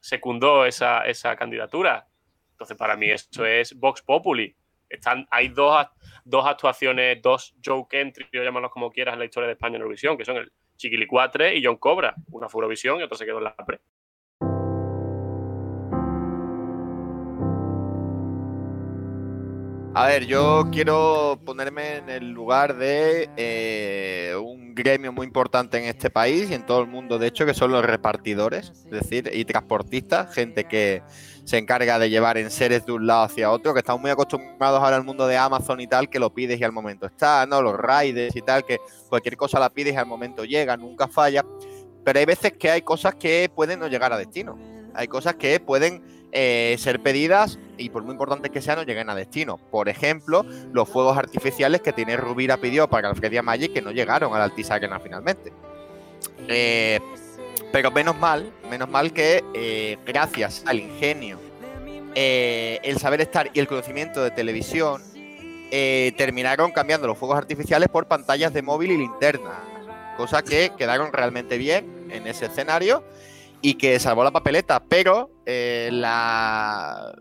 secundó 0.00 0.66
esa, 0.66 1.06
esa 1.06 1.36
candidatura. 1.36 2.08
Entonces, 2.50 2.76
para 2.76 2.96
mí, 2.96 3.08
eso 3.10 3.46
es 3.46 3.78
Vox 3.78 4.02
Populi. 4.02 4.56
Están, 4.88 5.26
hay 5.30 5.48
dos, 5.48 5.86
dos 6.24 6.46
actuaciones, 6.46 7.20
dos 7.22 7.54
joke 7.64 7.94
entry, 7.94 8.26
o 8.38 8.42
llámalos 8.42 8.70
como 8.70 8.90
quieras, 8.90 9.14
en 9.14 9.20
la 9.20 9.24
historia 9.24 9.46
de 9.46 9.54
España 9.54 9.76
en 9.76 9.82
Eurovisión, 9.82 10.16
que 10.16 10.24
son 10.24 10.36
el 10.36 10.52
Chiquilicuatre 10.76 11.56
y 11.56 11.64
John 11.64 11.76
Cobra. 11.76 12.14
Una 12.30 12.48
fue 12.48 12.60
Eurovisión 12.60 13.00
y 13.00 13.02
otra 13.02 13.16
se 13.16 13.24
quedó 13.24 13.38
en 13.38 13.44
la 13.44 13.56
pre. 13.56 13.80
A 19.98 20.08
ver, 20.08 20.26
yo 20.26 20.68
quiero 20.70 21.40
ponerme 21.46 21.96
en 21.96 22.10
el 22.10 22.30
lugar 22.30 22.76
de 22.76 23.30
eh, 23.38 24.36
un 24.36 24.74
gremio 24.74 25.10
muy 25.10 25.26
importante 25.26 25.78
en 25.78 25.84
este 25.84 26.10
país 26.10 26.50
y 26.50 26.54
en 26.54 26.66
todo 26.66 26.82
el 26.82 26.86
mundo, 26.86 27.18
de 27.18 27.28
hecho, 27.28 27.46
que 27.46 27.54
son 27.54 27.72
los 27.72 27.82
repartidores, 27.82 28.72
es 28.84 28.90
decir, 28.90 29.30
y 29.32 29.46
transportistas, 29.46 30.34
gente 30.34 30.64
que 30.64 31.02
se 31.46 31.56
encarga 31.56 31.98
de 31.98 32.10
llevar 32.10 32.36
enseres 32.36 32.84
de 32.84 32.92
un 32.92 33.06
lado 33.06 33.22
hacia 33.22 33.50
otro, 33.50 33.72
que 33.72 33.78
estamos 33.78 34.02
muy 34.02 34.10
acostumbrados 34.10 34.82
ahora 34.82 34.96
al 34.96 35.04
mundo 35.04 35.26
de 35.26 35.38
Amazon 35.38 35.80
y 35.80 35.86
tal, 35.86 36.10
que 36.10 36.18
lo 36.18 36.28
pides 36.28 36.60
y 36.60 36.64
al 36.64 36.72
momento 36.72 37.06
está, 37.06 37.46
¿no? 37.46 37.62
Los 37.62 37.78
riders 37.78 38.36
y 38.36 38.42
tal, 38.42 38.66
que 38.66 38.76
cualquier 39.08 39.38
cosa 39.38 39.58
la 39.58 39.70
pides 39.70 39.94
y 39.94 39.96
al 39.96 40.04
momento 40.04 40.44
llega, 40.44 40.76
nunca 40.76 41.08
falla. 41.08 41.42
Pero 42.04 42.18
hay 42.18 42.26
veces 42.26 42.52
que 42.52 42.70
hay 42.70 42.82
cosas 42.82 43.14
que 43.14 43.50
pueden 43.54 43.80
no 43.80 43.88
llegar 43.88 44.12
a 44.12 44.18
destino. 44.18 44.58
Hay 44.92 45.08
cosas 45.08 45.36
que 45.36 45.58
pueden 45.58 46.15
eh, 46.38 46.76
ser 46.78 47.00
pedidas 47.00 47.58
y 47.78 47.88
por 47.88 48.02
muy 48.02 48.12
importante 48.12 48.50
que 48.50 48.60
sean 48.60 48.76
no 48.76 48.82
lleguen 48.82 49.08
a 49.08 49.14
destino. 49.14 49.56
Por 49.56 49.88
ejemplo, 49.88 50.44
los 50.70 50.86
fuegos 50.86 51.16
artificiales 51.16 51.80
que 51.80 51.94
tiene 51.94 52.14
Rubira 52.18 52.58
pidió 52.58 52.90
para 52.90 53.08
Alfredia 53.08 53.42
Magic 53.42 53.72
que 53.72 53.80
no 53.80 53.90
llegaron 53.90 54.34
al 54.34 54.42
Altisarena 54.42 55.00
finalmente. 55.00 55.50
Eh, 56.46 57.00
pero 57.72 57.90
menos 57.90 58.18
mal, 58.18 58.52
menos 58.68 58.86
mal 58.90 59.14
que 59.14 59.42
eh, 59.54 59.96
gracias 60.04 60.62
al 60.66 60.78
ingenio, 60.78 61.40
el 62.14 62.98
saber 62.98 63.22
estar 63.22 63.48
y 63.54 63.58
el 63.58 63.66
conocimiento 63.66 64.22
de 64.22 64.30
televisión, 64.30 65.02
terminaron 65.70 66.70
cambiando 66.70 67.06
los 67.06 67.16
fuegos 67.16 67.38
artificiales 67.38 67.88
por 67.88 68.08
pantallas 68.08 68.52
de 68.52 68.60
móvil 68.60 68.90
y 68.90 68.98
linterna. 68.98 69.62
Cosa 70.18 70.42
que 70.42 70.70
quedaron 70.76 71.14
realmente 71.14 71.56
bien 71.56 72.08
en 72.10 72.26
ese 72.26 72.44
escenario 72.44 73.02
y 73.66 73.74
que 73.74 73.98
salvó 73.98 74.22
la 74.22 74.30
papeleta. 74.30 74.84
Pero 74.88 75.28
eh, 75.44 75.88
la, 75.90 77.12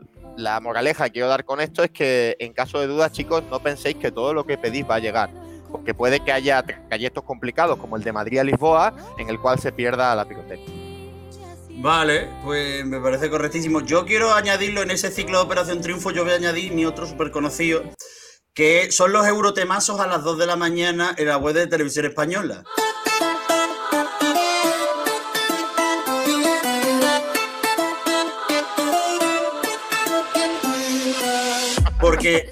moraleja 0.62 1.06
que 1.06 1.14
quiero 1.14 1.28
dar 1.28 1.44
con 1.44 1.60
esto 1.60 1.84
es 1.84 1.90
que 1.90 2.36
en 2.38 2.54
caso 2.54 2.80
de 2.80 2.86
dudas, 2.86 3.12
chicos, 3.12 3.44
no 3.50 3.60
penséis 3.60 3.96
que 3.96 4.12
todo 4.12 4.32
lo 4.32 4.46
que 4.46 4.56
pedís 4.56 4.88
va 4.88 4.96
a 4.96 5.00
llegar. 5.00 5.32
Porque 5.72 5.96
puede 5.96 6.20
que 6.20 6.32
haya 6.32 6.64
trayectos 6.64 7.24
complicados 7.24 7.80
como 7.80 7.98
el 7.98 8.04
de 8.04 8.14
Madrid 8.14 8.38
a 8.38 8.44
Lisboa, 8.44 8.94
en 9.18 9.28
el 9.30 9.40
cual 9.40 9.58
se 9.58 9.72
pierda 9.72 10.16
la 10.16 10.26
pirotecnia. 10.26 10.70
Vale, 11.78 12.30
pues 12.44 12.86
me 12.86 13.00
parece 13.00 13.28
correctísimo. 13.32 13.82
Yo 13.82 14.06
quiero 14.06 14.32
añadirlo 14.32 14.84
en 14.84 14.92
ese 14.92 15.10
ciclo 15.10 15.40
de 15.40 15.46
Operación 15.46 15.82
Triunfo, 15.82 16.12
yo 16.12 16.26
voy 16.26 16.34
a 16.34 16.36
añadir 16.36 16.74
mi 16.74 16.86
otro 16.86 17.08
súper 17.08 17.32
conocido, 17.32 17.82
que 18.54 18.92
son 18.92 19.12
los 19.12 19.26
eurotemazos 19.26 20.00
a 20.00 20.06
las 20.06 20.24
2 20.24 20.38
de 20.38 20.46
la 20.46 20.56
mañana 20.56 21.16
en 21.18 21.28
la 21.28 21.38
web 21.38 21.56
de 21.56 21.66
Televisión 21.66 22.06
Española. 22.06 22.64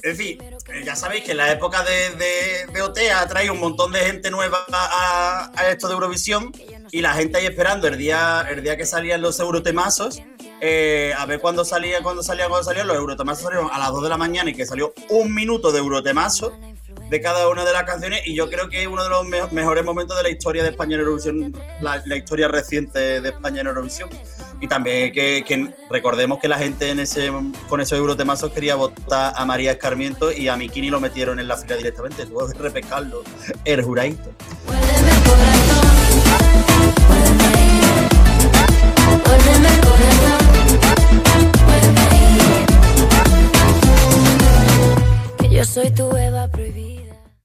En 0.04 0.16
fin, 0.16 0.38
eh, 0.42 0.84
ya 0.86 0.96
sabéis 0.96 1.24
que 1.24 1.32
en 1.32 1.38
la 1.38 1.52
época 1.52 1.84
de, 1.84 2.10
de, 2.16 2.72
de 2.74 2.82
OT 2.82 2.98
ha 3.14 3.28
traído 3.28 3.54
un 3.54 3.60
montón 3.60 3.92
de 3.92 4.00
gente 4.00 4.30
nueva 4.32 4.66
a, 4.70 5.52
esto 5.72 5.88
de 5.88 5.94
Eurovisión 5.94 6.52
y 6.92 7.02
la 7.02 7.14
gente 7.14 7.38
ahí 7.40 7.46
esperando 7.46 7.88
el 7.88 7.98
día, 7.98 8.46
el 8.50 8.62
día 8.64 8.78
que 8.78 8.86
salían 8.86 9.22
los 9.22 9.40
eurotemazos. 9.40 10.22
eh, 10.62 11.14
a 11.18 11.26
ver 11.26 11.40
cuándo 11.40 11.66
salía, 11.66 12.02
cuándo 12.02 12.24
salía, 12.24 12.48
cuándo 12.48 12.64
salían. 12.64 12.88
Los 12.88 12.96
eurotemazos 12.98 13.44
salieron 13.44 13.70
a 13.72 13.78
las 13.80 13.90
2 13.92 14.04
de 14.04 14.10
la 14.10 14.18
mañana 14.18 14.50
y 14.50 14.54
que 14.54 14.66
salió 14.66 14.94
un 15.10 15.34
minuto 15.34 15.72
de 15.72 15.80
eurotemazo 15.80 16.58
de 17.10 17.22
cada 17.22 17.50
una 17.50 17.66
de 17.66 17.74
las 17.74 17.84
canciones. 17.84 18.22
Y 18.26 18.34
yo 18.36 18.50
creo 18.50 18.70
que 18.70 18.82
es 18.82 18.88
uno 18.88 19.04
de 19.04 19.10
los 19.10 19.26
me- 19.28 19.46
mejores 19.52 19.84
momentos 19.84 20.16
de 20.18 20.24
la 20.24 20.30
historia 20.30 20.64
de 20.64 20.70
España 20.70 20.96
en 20.96 21.02
Eurovisión, 21.02 21.54
la 21.82 22.16
historia 22.16 22.48
reciente 22.48 23.20
de 23.22 23.30
España 23.30 23.62
en 23.62 23.68
Eurovisión. 23.68 24.10
Y 24.64 24.68
también 24.70 25.12
que, 25.12 25.74
recordemos 25.90 26.40
que 26.40 26.48
la 26.48 26.58
gente 26.58 26.90
en 26.90 27.00
ese, 27.00 27.30
con 27.68 27.82
esos 27.82 28.00
eurotemazos 28.00 28.54
quería 28.54 28.76
votar 28.76 29.34
a 29.36 29.46
María 29.46 29.74
Escarmiento 29.74 30.32
y 30.32 30.48
a 30.48 30.56
Mikini 30.56 30.90
lo 30.90 31.02
metieron 31.02 31.38
en 31.38 31.50
la 31.50 31.58
fila 31.58 31.76
directamente. 31.76 32.26
Tuvo 32.26 32.48
que 32.48 32.58
repescarlo 32.58 33.24
el 33.66 33.84
juradito. 33.84 34.34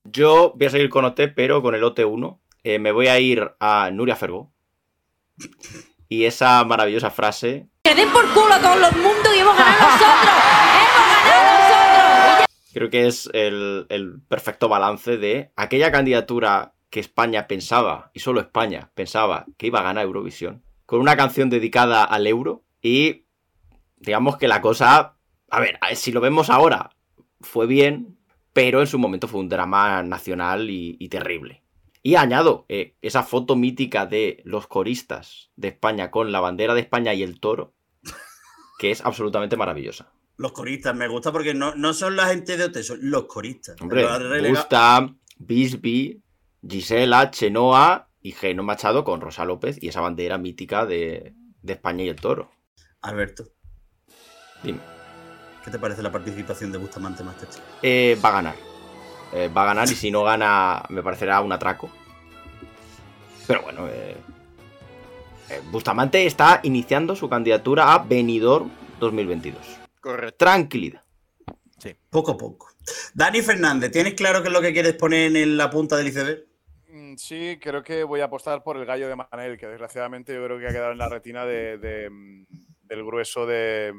Yo 0.05 0.53
voy 0.57 0.67
a 0.69 0.71
seguir 0.71 0.89
con 0.89 1.05
OT, 1.05 1.21
pero 1.35 1.63
con 1.63 1.75
el 1.75 1.83
OT1. 1.83 2.39
Eh, 2.63 2.79
me 2.79 2.93
voy 2.93 3.09
a 3.09 3.19
ir 3.19 3.51
a 3.59 3.91
Nuria 3.91 4.15
Fergo. 4.15 4.53
Y 6.09 6.25
esa 6.25 6.65
maravillosa 6.65 7.11
frase, 7.11 7.69
Que 7.83 7.95
den 7.95 8.11
por 8.11 8.27
culo 8.33 8.55
a 8.55 8.61
todos 8.61 8.81
los 8.81 8.93
mundos 8.93 9.35
y 9.37 9.41
hemos 9.41 9.57
ganado 9.57 9.81
nosotros. 9.81 10.35
¡Hemos 10.75 11.25
ganado 11.25 11.59
nosotros! 11.59 12.47
creo 12.73 12.91
que 12.91 13.07
es 13.07 13.29
el, 13.33 13.87
el 13.89 14.21
perfecto 14.29 14.69
balance 14.69 15.17
de 15.17 15.51
aquella 15.57 15.91
candidatura 15.91 16.75
que 16.91 17.01
España 17.01 17.47
pensaba, 17.47 18.11
y 18.15 18.21
solo 18.21 18.41
España 18.41 18.91
pensaba 18.95 19.47
que 19.57 19.67
iba 19.67 19.81
a 19.81 19.85
ganar 19.85 20.05
Eurovisión, 20.05 20.63
con 20.87 21.01
una 21.01 21.17
canción 21.17 21.51
dedicada 21.51 22.05
al 22.05 22.27
euro 22.27 22.65
y 22.81 23.27
digamos 23.99 24.37
que 24.39 24.49
la 24.49 24.61
cosa, 24.61 25.17
a 25.51 25.61
ver, 25.61 25.79
si 25.95 26.13
lo 26.13 26.21
vemos 26.21 26.51
ahora, 26.51 26.91
fue 27.41 27.67
bien, 27.67 28.19
pero 28.53 28.81
en 28.81 28.87
su 28.87 28.99
momento 28.99 29.29
fue 29.29 29.41
un 29.41 29.49
drama 29.49 30.03
nacional 30.03 30.71
y, 30.71 30.97
y 30.99 31.09
terrible. 31.09 31.63
Y 32.03 32.15
añado 32.15 32.65
eh, 32.69 32.95
esa 33.03 33.23
foto 33.23 33.57
mítica 33.57 34.07
de 34.07 34.41
los 34.45 34.67
coristas 34.67 35.51
de 35.57 35.69
España 35.69 36.11
con 36.11 36.33
la 36.33 36.41
bandera 36.41 36.75
de 36.75 36.81
España 36.81 37.15
y 37.15 37.23
el 37.23 37.41
toro, 37.41 37.75
que 38.79 38.91
es 38.91 39.05
absolutamente 39.05 39.57
maravillosa. 39.57 40.13
Los 40.37 40.53
coristas, 40.53 40.95
me 40.95 41.09
gusta 41.09 41.33
porque 41.33 41.55
no, 41.55 41.75
no 41.75 41.93
son 41.93 42.15
la 42.15 42.27
gente 42.29 42.57
de 42.57 42.65
OT, 42.65 42.79
son 42.83 42.99
los 43.03 43.25
coristas. 43.25 43.81
Hombre, 43.81 44.07
Gusta, 44.49 45.13
Bisby, 45.39 46.23
Gisela, 46.67 47.31
Chenoa 47.31 48.09
y 48.23 48.33
Geno 48.33 48.63
Machado 48.63 49.03
con 49.03 49.21
Rosa 49.21 49.45
López 49.45 49.79
y 49.81 49.89
esa 49.89 50.01
bandera 50.01 50.39
mítica 50.39 50.87
de, 50.87 51.35
de 51.63 51.73
España 51.73 52.05
y 52.05 52.09
el 52.09 52.17
toro. 52.17 52.51
Alberto, 53.03 53.45
Dime. 54.63 54.81
¿qué 55.65 55.71
te 55.71 55.79
parece 55.79 56.03
la 56.03 56.11
participación 56.11 56.73
de 56.73 56.79
Bustamante 56.79 57.23
Masterchef? 57.23 57.63
Eh, 57.83 58.19
va 58.25 58.31
a 58.31 58.33
ganar. 58.33 58.68
Eh, 59.33 59.49
va 59.49 59.63
a 59.63 59.67
ganar 59.67 59.91
y 59.91 59.95
si 59.95 60.11
no 60.11 60.23
gana 60.25 60.83
me 60.89 61.03
parecerá 61.03 61.41
un 61.41 61.53
atraco. 61.53 61.91
Pero 63.47 63.63
bueno, 63.63 63.87
eh, 63.89 64.17
eh, 65.51 65.61
Bustamante 65.71 66.25
está 66.27 66.61
iniciando 66.63 67.15
su 67.17 67.29
candidatura 67.29 67.93
a 67.93 67.99
Benidorm 67.99 68.71
2022. 69.01 69.61
Correcto. 70.01 70.37
Tranquilidad. 70.45 71.03
Poco 72.11 72.33
a 72.33 72.37
poco. 72.39 72.69
Dani 73.15 73.41
Fernández, 73.43 73.93
¿tienes 73.93 74.15
claro 74.15 74.41
qué 74.43 74.49
es 74.49 74.53
lo 74.55 74.61
que 74.63 74.73
quieres 74.73 74.95
poner 74.95 75.35
en 75.37 75.57
la 75.57 75.69
punta 75.71 75.97
del 75.97 76.09
iceberg? 76.09 76.45
Mm, 76.91 77.17
Sí, 77.17 77.59
creo 77.61 77.83
que 77.83 78.03
voy 78.03 78.21
a 78.21 78.25
apostar 78.25 78.63
por 78.63 78.77
el 78.79 78.87
gallo 78.87 79.09
de 79.09 79.15
Manel, 79.17 79.59
que 79.59 79.67
desgraciadamente 79.67 80.35
yo 80.35 80.43
creo 80.45 80.59
que 80.59 80.67
ha 80.69 80.73
quedado 80.73 80.93
en 80.93 80.99
la 80.99 81.09
retina 81.09 81.45
de- 81.45 81.77
de, 81.79 82.09
mm, 82.11 82.47
del 82.85 83.05
grueso 83.05 83.45
de, 83.47 83.93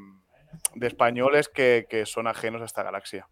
de 0.76 0.88
españoles 0.88 1.50
que, 1.50 1.86
que 1.90 2.06
son 2.08 2.26
ajenos 2.28 2.62
a 2.62 2.66
esta 2.66 2.82
galaxia. 2.84 3.28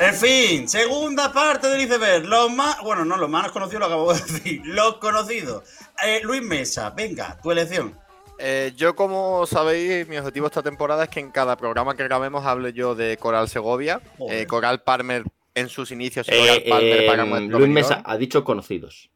En 0.00 0.14
fin, 0.14 0.66
segunda 0.68 1.30
parte 1.30 1.68
del 1.68 1.82
iceberg. 1.82 2.24
Los 2.24 2.50
más, 2.50 2.80
bueno, 2.82 3.04
no, 3.04 3.18
los 3.18 3.28
más 3.28 3.50
conocidos 3.52 3.80
lo 3.80 3.86
acabo 3.86 4.14
de 4.14 4.20
decir. 4.32 4.62
Los 4.64 4.96
conocidos. 4.96 5.64
Eh, 6.02 6.20
Luis 6.22 6.42
Mesa, 6.42 6.88
venga, 6.90 7.38
tu 7.42 7.50
elección. 7.50 7.98
Eh, 8.38 8.72
yo, 8.74 8.96
como 8.96 9.44
sabéis, 9.46 10.08
mi 10.08 10.16
objetivo 10.16 10.46
esta 10.46 10.62
temporada 10.62 11.04
es 11.04 11.10
que 11.10 11.20
en 11.20 11.30
cada 11.30 11.56
programa 11.56 11.94
que 11.94 12.04
grabemos 12.04 12.46
hable 12.46 12.72
yo 12.72 12.94
de 12.94 13.18
Coral 13.18 13.50
Segovia, 13.50 14.00
eh, 14.30 14.46
Coral 14.46 14.82
Palmer 14.82 15.24
en 15.54 15.68
sus 15.68 15.90
inicios 15.90 16.26
y 16.28 16.32
Eh, 16.32 16.38
Coral 16.38 16.62
Palmer 16.70 17.06
para 17.06 17.22
eh, 17.24 17.26
nuestro 17.26 17.58
Luis. 17.58 17.70
Mesa 17.70 18.02
ha 18.02 18.16
dicho 18.16 18.42
conocidos. 18.42 19.10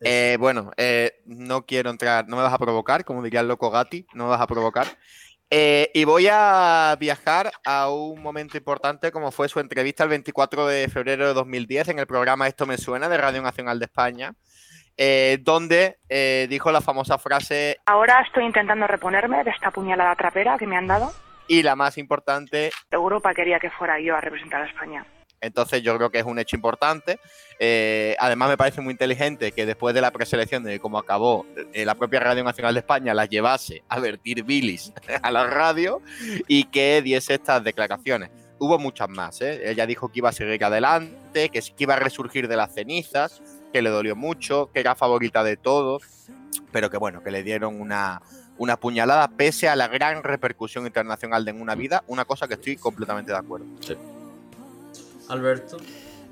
Eh, 0.00 0.36
bueno, 0.38 0.70
eh, 0.76 1.20
no 1.24 1.66
quiero 1.66 1.90
entrar, 1.90 2.28
no 2.28 2.36
me 2.36 2.42
vas 2.44 2.52
a 2.52 2.58
provocar, 2.58 3.04
como 3.04 3.20
diría 3.20 3.40
el 3.40 3.48
loco 3.48 3.68
Gatti, 3.68 4.06
no 4.14 4.24
me 4.24 4.30
vas 4.30 4.40
a 4.40 4.46
provocar. 4.46 4.86
Eh, 5.50 5.90
y 5.94 6.04
voy 6.04 6.28
a 6.30 6.94
viajar 7.00 7.50
a 7.64 7.90
un 7.90 8.22
momento 8.22 8.58
importante 8.58 9.10
como 9.10 9.30
fue 9.30 9.48
su 9.48 9.60
entrevista 9.60 10.04
el 10.04 10.10
24 10.10 10.66
de 10.66 10.88
febrero 10.88 11.26
de 11.26 11.32
2010 11.32 11.88
en 11.88 11.98
el 11.98 12.06
programa 12.06 12.46
Esto 12.46 12.66
me 12.66 12.76
suena 12.76 13.08
de 13.08 13.16
Radio 13.16 13.40
Nacional 13.40 13.78
de 13.78 13.86
España, 13.86 14.34
eh, 14.98 15.38
donde 15.40 15.96
eh, 16.10 16.46
dijo 16.50 16.70
la 16.70 16.82
famosa 16.82 17.16
frase 17.16 17.78
Ahora 17.86 18.20
estoy 18.26 18.44
intentando 18.44 18.86
reponerme 18.86 19.42
de 19.42 19.50
esta 19.50 19.70
puñalada 19.70 20.14
trapera 20.16 20.58
que 20.58 20.66
me 20.66 20.76
han 20.76 20.86
dado. 20.86 21.12
y 21.46 21.62
la 21.62 21.76
más 21.76 21.96
importante, 21.96 22.70
Europa 22.90 23.32
quería 23.32 23.58
que 23.58 23.70
fuera 23.70 23.98
yo 23.98 24.16
a 24.16 24.20
representar 24.20 24.60
a 24.60 24.66
España. 24.66 25.06
Entonces 25.40 25.82
yo 25.82 25.96
creo 25.96 26.10
que 26.10 26.18
es 26.18 26.24
un 26.24 26.38
hecho 26.38 26.56
importante. 26.56 27.20
Eh, 27.58 28.16
además 28.18 28.48
me 28.50 28.56
parece 28.56 28.80
muy 28.80 28.92
inteligente 28.92 29.52
que 29.52 29.66
después 29.66 29.94
de 29.94 30.00
la 30.00 30.10
preselección 30.10 30.62
de 30.62 30.78
cómo 30.80 30.98
acabó 30.98 31.46
eh, 31.72 31.84
la 31.84 31.94
propia 31.94 32.20
Radio 32.20 32.44
Nacional 32.44 32.74
de 32.74 32.80
España 32.80 33.14
la 33.14 33.26
llevase 33.26 33.82
a 33.88 33.98
vertir 33.98 34.44
bilis 34.44 34.92
a 35.22 35.30
la 35.30 35.46
radio 35.46 36.00
y 36.46 36.64
que 36.64 37.02
diese 37.02 37.34
estas 37.34 37.62
declaraciones. 37.64 38.30
Hubo 38.60 38.78
muchas 38.78 39.08
más, 39.08 39.40
¿eh? 39.40 39.70
Ella 39.70 39.86
dijo 39.86 40.08
que 40.08 40.18
iba 40.18 40.30
a 40.30 40.32
seguir 40.32 40.64
adelante, 40.64 41.48
que 41.48 41.62
sí 41.62 41.72
iba 41.78 41.94
a 41.94 41.98
resurgir 41.98 42.48
de 42.48 42.56
las 42.56 42.74
cenizas, 42.74 43.40
que 43.72 43.82
le 43.82 43.90
dolió 43.90 44.16
mucho, 44.16 44.70
que 44.72 44.80
era 44.80 44.96
favorita 44.96 45.44
de 45.44 45.56
todos, 45.56 46.02
pero 46.72 46.90
que 46.90 46.96
bueno, 46.96 47.22
que 47.22 47.30
le 47.30 47.44
dieron 47.44 47.80
una, 47.80 48.20
una 48.56 48.76
puñalada 48.76 49.28
pese 49.28 49.68
a 49.68 49.76
la 49.76 49.86
gran 49.86 50.24
repercusión 50.24 50.86
internacional 50.86 51.44
de 51.44 51.52
en 51.52 51.60
una 51.60 51.76
vida, 51.76 52.02
una 52.08 52.24
cosa 52.24 52.48
que 52.48 52.54
estoy 52.54 52.76
completamente 52.76 53.30
de 53.30 53.38
acuerdo. 53.38 53.66
Alberto. 55.28 55.76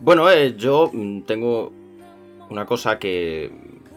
Bueno, 0.00 0.30
eh, 0.30 0.54
yo 0.56 0.90
mm, 0.92 1.22
tengo 1.22 1.72
una 2.50 2.66
cosa 2.66 2.98
que 2.98 3.50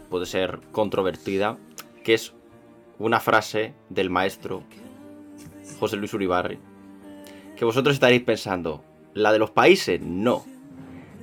puede 0.10 0.26
ser 0.26 0.60
controvertida, 0.72 1.58
que 2.04 2.14
es 2.14 2.34
una 2.98 3.20
frase 3.20 3.74
del 3.90 4.10
maestro 4.10 4.64
José 5.80 5.98
Luis 5.98 6.14
Uribarri, 6.14 6.60
que 7.56 7.66
vosotros 7.66 7.94
estaréis 7.94 8.24
pensando, 8.24 8.84
la 9.14 9.32
de 9.32 9.40
los 9.40 9.52
países, 9.52 10.02
no. 10.02 10.46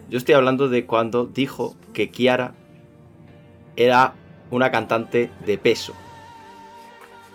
Yo 0.09 0.19
estoy 0.19 0.35
hablando 0.35 0.69
de 0.69 0.87
cuando 0.87 1.27
dijo 1.27 1.77
que 1.93 2.11
Kiara 2.11 2.55
era 3.75 4.15
una 4.51 4.71
cantante 4.71 5.31
de 5.45 5.59
peso. 5.59 5.95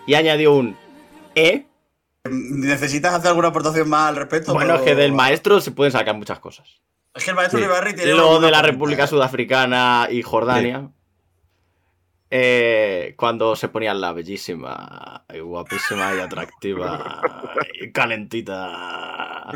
Y 0.06 0.14
añadió 0.14 0.54
un 0.54 0.76
¿eh? 1.34 1.66
¿Necesitas 2.30 3.14
hacer 3.14 3.28
alguna 3.28 3.48
aportación 3.48 3.88
más 3.88 4.08
al 4.10 4.16
respecto? 4.16 4.52
Bueno, 4.54 4.76
es 4.76 4.82
que 4.82 4.94
del 4.94 5.12
maestro 5.12 5.60
se 5.60 5.72
pueden 5.72 5.90
sacar 5.92 6.14
muchas 6.14 6.38
cosas. 6.38 6.80
Es 7.14 7.24
que 7.24 7.30
el 7.30 7.36
maestro 7.36 7.58
Sí. 7.58 7.64
Uribarri 7.64 7.94
tiene 7.94 8.12
Lo 8.14 8.40
de 8.40 8.50
la. 8.50 8.62
República 8.62 9.06
Sudafricana 9.06 10.06
y 10.10 10.22
Jordania. 10.22 10.88
eh, 12.30 13.14
cuando 13.18 13.56
se 13.56 13.68
ponían 13.68 14.00
la 14.00 14.12
bellísima, 14.12 15.24
y 15.34 15.40
guapísima 15.40 16.14
y 16.14 16.20
atractiva 16.20 17.20
y 17.82 17.90
calentita. 17.92 19.50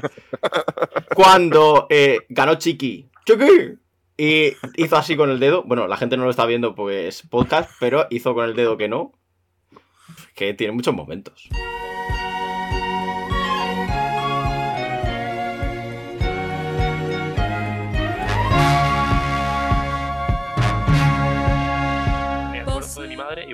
Cuando 1.14 1.87
eh, 1.88 2.26
ganó 2.28 2.56
Chiqui. 2.56 3.08
¡Chiqui! 3.25 3.78
Y 4.18 4.52
hizo 4.76 4.96
así 4.96 5.16
con 5.16 5.30
el 5.30 5.38
dedo. 5.40 5.62
Bueno, 5.62 5.87
la 5.87 5.96
gente 5.96 6.16
no 6.16 6.25
lo 6.25 6.30
está 6.30 6.44
viendo 6.46 6.75
porque 6.75 7.08
es 7.08 7.23
podcast, 7.23 7.70
pero 7.80 8.06
hizo 8.11 8.35
con 8.35 8.44
el 8.44 8.56
dedo 8.56 8.76
que 8.76 8.88
no. 8.88 9.12
Que 10.35 10.52
tiene 10.52 10.73
muchos 10.75 10.94
momentos. 10.94 11.49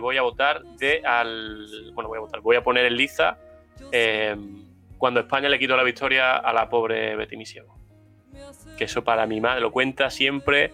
Voy 0.02 0.16
a 0.18 0.22
votar 0.22 0.62
de 0.78 1.00
al. 1.04 1.92
Bueno, 1.94 2.08
voy 2.08 2.18
a 2.18 2.20
votar, 2.20 2.40
voy 2.40 2.56
a 2.56 2.62
poner 2.62 2.84
en 2.86 2.96
liza 2.96 3.38
eh, 3.90 4.36
cuando 4.98 5.20
España 5.20 5.48
le 5.48 5.58
quitó 5.58 5.76
la 5.76 5.82
victoria 5.82 6.36
a 6.36 6.52
la 6.52 6.68
pobre 6.68 7.16
Betty 7.16 7.36
Misiego. 7.36 7.76
Que 8.76 8.84
eso 8.84 9.02
para 9.04 9.26
mi 9.26 9.40
madre 9.40 9.60
lo 9.60 9.70
cuenta 9.72 10.10
siempre 10.10 10.72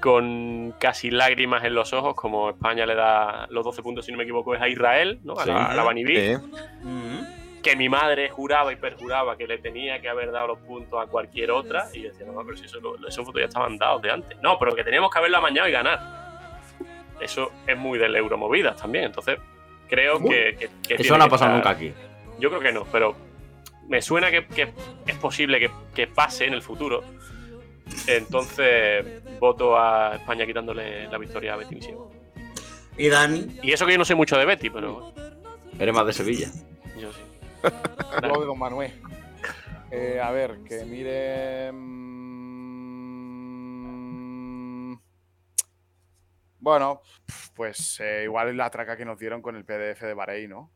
con 0.00 0.74
casi 0.78 1.10
lágrimas 1.10 1.64
en 1.64 1.74
los 1.74 1.92
ojos, 1.92 2.14
como 2.14 2.50
España 2.50 2.84
le 2.86 2.94
da 2.94 3.46
los 3.50 3.64
12 3.64 3.82
puntos, 3.82 4.04
si 4.04 4.12
no 4.12 4.18
me 4.18 4.24
equivoco, 4.24 4.54
es 4.54 4.60
a 4.60 4.68
Israel, 4.68 5.20
¿no? 5.24 5.34
A 5.38 5.44
Sí. 5.44 5.50
la, 5.50 5.66
a 5.66 5.74
la 5.74 5.82
Bani 5.84 6.04
Bik, 6.04 6.18
Sí. 6.18 6.36
Mm. 6.82 7.62
que 7.62 7.76
mi 7.76 7.88
madre 7.88 8.28
juraba 8.28 8.72
y 8.72 8.76
perjuraba 8.76 9.36
que 9.36 9.46
le 9.46 9.58
tenía 9.58 10.00
que 10.00 10.08
haber 10.08 10.30
dado 10.32 10.48
los 10.48 10.58
puntos 10.58 11.02
a 11.02 11.06
cualquier 11.06 11.50
otra, 11.50 11.86
y 11.94 12.02
yo 12.02 12.10
decía, 12.10 12.26
no, 12.26 12.44
pero 12.44 12.56
si 12.56 12.66
eso, 12.66 12.78
esos 13.08 13.24
votos 13.24 13.40
ya 13.40 13.46
estaban 13.46 13.78
dados 13.78 14.02
de 14.02 14.10
antes. 14.10 14.36
No, 14.42 14.58
pero 14.58 14.74
que 14.74 14.84
teníamos 14.84 15.10
que 15.10 15.18
haberlo 15.18 15.38
amañado 15.38 15.66
y 15.68 15.72
ganar. 15.72 16.25
Eso 17.20 17.50
es 17.66 17.76
muy 17.76 17.98
del 17.98 18.14
Euromovidas 18.16 18.76
también, 18.76 19.04
entonces 19.04 19.38
creo 19.88 20.18
que, 20.20 20.56
que- 20.58 20.68
que 20.96 21.02
Eso 21.02 21.16
no 21.16 21.24
ha 21.24 21.28
pasado 21.28 21.52
estar- 21.52 21.56
nunca 21.56 21.70
aquí. 21.70 21.92
Yo 22.38 22.48
creo 22.50 22.60
que 22.60 22.72
no, 22.72 22.84
pero 22.92 23.14
me 23.88 24.02
suena 24.02 24.30
que, 24.30 24.46
que 24.46 24.72
es 25.06 25.16
posible 25.16 25.58
que, 25.60 25.70
que 25.94 26.06
pase 26.06 26.44
en 26.46 26.54
el 26.54 26.62
futuro. 26.62 27.02
Entonces 28.06 29.04
voto 29.38 29.78
a 29.78 30.16
España 30.16 30.44
quitándole 30.46 31.06
la 31.08 31.18
victoria 31.18 31.54
a 31.54 31.56
Betty 31.56 31.74
Misiego. 31.76 32.10
Y 32.98 33.08
Dani. 33.08 33.58
Y 33.62 33.72
eso 33.72 33.86
que 33.86 33.92
yo 33.92 33.98
no 33.98 34.04
sé 34.04 34.14
mucho 34.14 34.36
de 34.38 34.44
Betty, 34.44 34.70
pero 34.70 35.12
Eres 35.78 35.94
más 35.94 36.06
de 36.06 36.12
Sevilla. 36.12 36.48
yo 36.98 37.12
sí. 37.12 37.20
Yo 38.22 38.28
voy 38.34 38.46
con 38.46 38.58
Manuel. 38.58 38.92
Eh, 39.90 40.20
a 40.22 40.30
ver, 40.30 40.58
que 40.68 40.84
mire. 40.84 41.70
Bueno, 46.66 47.00
pues 47.54 48.00
eh, 48.00 48.22
igual 48.24 48.48
es 48.48 48.56
la 48.56 48.68
traca 48.70 48.96
que 48.96 49.04
nos 49.04 49.16
dieron 49.20 49.40
con 49.40 49.54
el 49.54 49.64
PDF 49.64 50.00
de 50.04 50.14
Bahrein, 50.14 50.50
¿no? 50.50 50.72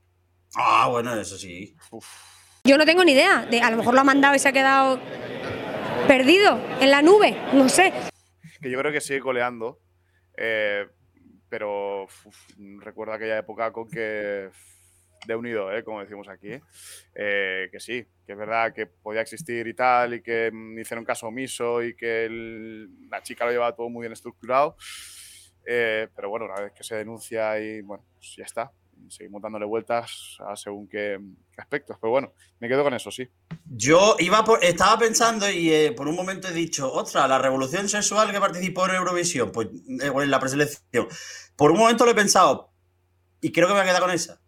Ah, 0.54 0.86
bueno, 0.88 1.12
eso 1.20 1.36
sí. 1.36 1.74
Uf. 1.90 2.06
Yo 2.62 2.78
no 2.78 2.86
tengo 2.86 3.02
ni 3.04 3.10
idea. 3.10 3.44
De, 3.46 3.60
a 3.60 3.72
lo 3.72 3.76
mejor 3.76 3.94
lo 3.94 4.00
ha 4.02 4.04
mandado 4.04 4.36
y 4.36 4.38
se 4.38 4.48
ha 4.48 4.52
quedado 4.52 5.00
perdido 6.06 6.60
en 6.80 6.92
la 6.92 7.02
nube. 7.02 7.36
No 7.54 7.68
sé. 7.68 7.92
Que 8.62 8.70
yo 8.70 8.78
creo 8.78 8.92
que 8.92 9.00
sigue 9.00 9.18
coleando. 9.18 9.80
eh, 10.36 10.86
pero 11.48 12.04
uf, 12.04 12.36
recuerdo 12.78 13.14
aquella 13.14 13.38
época 13.38 13.72
con 13.72 13.90
que 13.90 14.48
de 15.26 15.34
unido, 15.34 15.76
¿eh? 15.76 15.82
como 15.82 16.00
decimos 16.00 16.28
aquí, 16.28 16.52
eh, 17.16 17.68
que 17.72 17.80
sí, 17.80 18.06
que 18.24 18.32
es 18.32 18.38
verdad 18.38 18.72
que 18.72 18.86
podía 18.86 19.22
existir 19.22 19.66
y 19.66 19.74
tal, 19.74 20.14
y 20.14 20.22
que 20.22 20.50
mm, 20.52 20.78
hicieron 20.78 21.04
caso 21.04 21.26
omiso 21.26 21.82
y 21.82 21.96
que 21.96 22.26
el- 22.26 23.08
la 23.10 23.20
chica 23.24 23.44
lo 23.44 23.50
llevaba 23.50 23.74
todo 23.74 23.88
muy 23.88 24.02
bien 24.02 24.12
estructurado. 24.12 24.76
Eh, 25.66 26.08
pero 26.14 26.28
bueno, 26.30 26.46
una 26.46 26.60
vez 26.60 26.72
que 26.72 26.82
se 26.84 26.96
denuncia 26.96 27.58
y 27.60 27.80
bueno, 27.82 28.04
pues 28.14 28.34
ya 28.36 28.44
está. 28.44 28.72
Seguimos 29.08 29.40
dándole 29.40 29.64
vueltas 29.64 30.36
a 30.40 30.54
según 30.56 30.86
qué, 30.86 31.18
aspectos. 31.56 31.96
Pero 32.00 32.10
bueno, 32.10 32.32
me 32.58 32.68
quedo 32.68 32.82
con 32.82 32.92
eso, 32.94 33.10
sí. 33.10 33.26
Yo 33.64 34.16
iba 34.18 34.44
por- 34.44 34.62
estaba 34.62 34.98
pensando 34.98 35.48
y 35.48 35.72
eh, 35.72 35.92
por 35.92 36.06
un 36.06 36.16
momento 36.16 36.48
he 36.48 36.52
dicho, 36.52 36.92
ostras, 36.92 37.28
la 37.28 37.38
revolución 37.38 37.88
sexual 37.88 38.30
que 38.30 38.40
participó 38.40 38.86
en 38.86 38.96
Eurovisión, 38.96 39.50
pues 39.52 39.68
eh, 39.68 40.12
en 40.14 40.30
la 40.30 40.38
preselección. 40.40 41.08
Por 41.56 41.70
un 41.70 41.78
momento 41.78 42.04
lo 42.04 42.10
he 42.10 42.14
pensado 42.14 42.72
y 43.40 43.50
creo 43.52 43.68
que 43.68 43.74
me 43.74 43.80
voy 43.80 43.88
a 43.88 43.90
quedar 43.90 44.02
con 44.02 44.10
esa. 44.10 44.40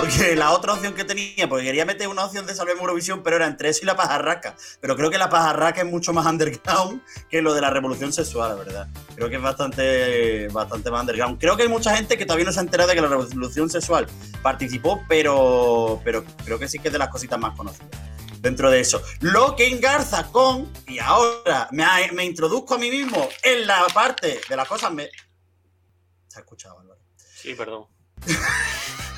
Porque 0.00 0.34
la 0.34 0.52
otra 0.52 0.72
opción 0.72 0.94
que 0.94 1.04
tenía, 1.04 1.46
porque 1.46 1.64
quería 1.66 1.84
meter 1.84 2.08
una 2.08 2.24
opción 2.24 2.46
de 2.46 2.54
Salvemos 2.54 2.80
Eurovisión, 2.80 3.22
pero 3.22 3.36
era 3.36 3.46
entre 3.46 3.68
eso 3.68 3.80
y 3.82 3.86
la 3.86 3.96
pajarraca. 3.96 4.56
Pero 4.80 4.96
creo 4.96 5.10
que 5.10 5.18
la 5.18 5.28
pajarraca 5.28 5.82
es 5.82 5.86
mucho 5.86 6.14
más 6.14 6.24
underground 6.24 7.02
que 7.28 7.42
lo 7.42 7.52
de 7.52 7.60
la 7.60 7.68
revolución 7.68 8.10
sexual, 8.10 8.56
verdad. 8.56 8.88
Creo 9.14 9.28
que 9.28 9.36
es 9.36 9.42
bastante, 9.42 10.48
bastante 10.48 10.90
más 10.90 11.02
underground. 11.02 11.38
Creo 11.38 11.54
que 11.54 11.64
hay 11.64 11.68
mucha 11.68 11.94
gente 11.94 12.16
que 12.16 12.24
todavía 12.24 12.46
no 12.46 12.52
se 12.52 12.60
ha 12.60 12.62
enterado 12.62 12.88
de 12.88 12.94
que 12.94 13.02
la 13.02 13.08
revolución 13.08 13.68
sexual 13.68 14.06
participó, 14.42 15.04
pero, 15.06 16.00
pero 16.02 16.24
creo 16.46 16.58
que 16.58 16.66
sí 16.66 16.78
que 16.78 16.88
es 16.88 16.92
de 16.92 16.98
las 16.98 17.10
cositas 17.10 17.38
más 17.38 17.54
conocidas. 17.54 17.90
Dentro 18.40 18.70
de 18.70 18.80
eso. 18.80 19.02
Lo 19.20 19.54
que 19.54 19.68
engarza 19.68 20.28
con, 20.32 20.72
y 20.88 20.98
ahora 20.98 21.68
me, 21.72 21.84
me 22.12 22.24
introduzco 22.24 22.74
a 22.74 22.78
mí 22.78 22.88
mismo 22.90 23.28
en 23.42 23.66
la 23.66 23.86
parte 23.92 24.40
de 24.48 24.56
las 24.56 24.66
cosas. 24.66 24.90
Me... 24.94 25.10
Se 26.26 26.38
ha 26.38 26.40
escuchado, 26.40 26.80
Álvaro. 26.80 27.02
Sí, 27.18 27.52
perdón. 27.52 27.84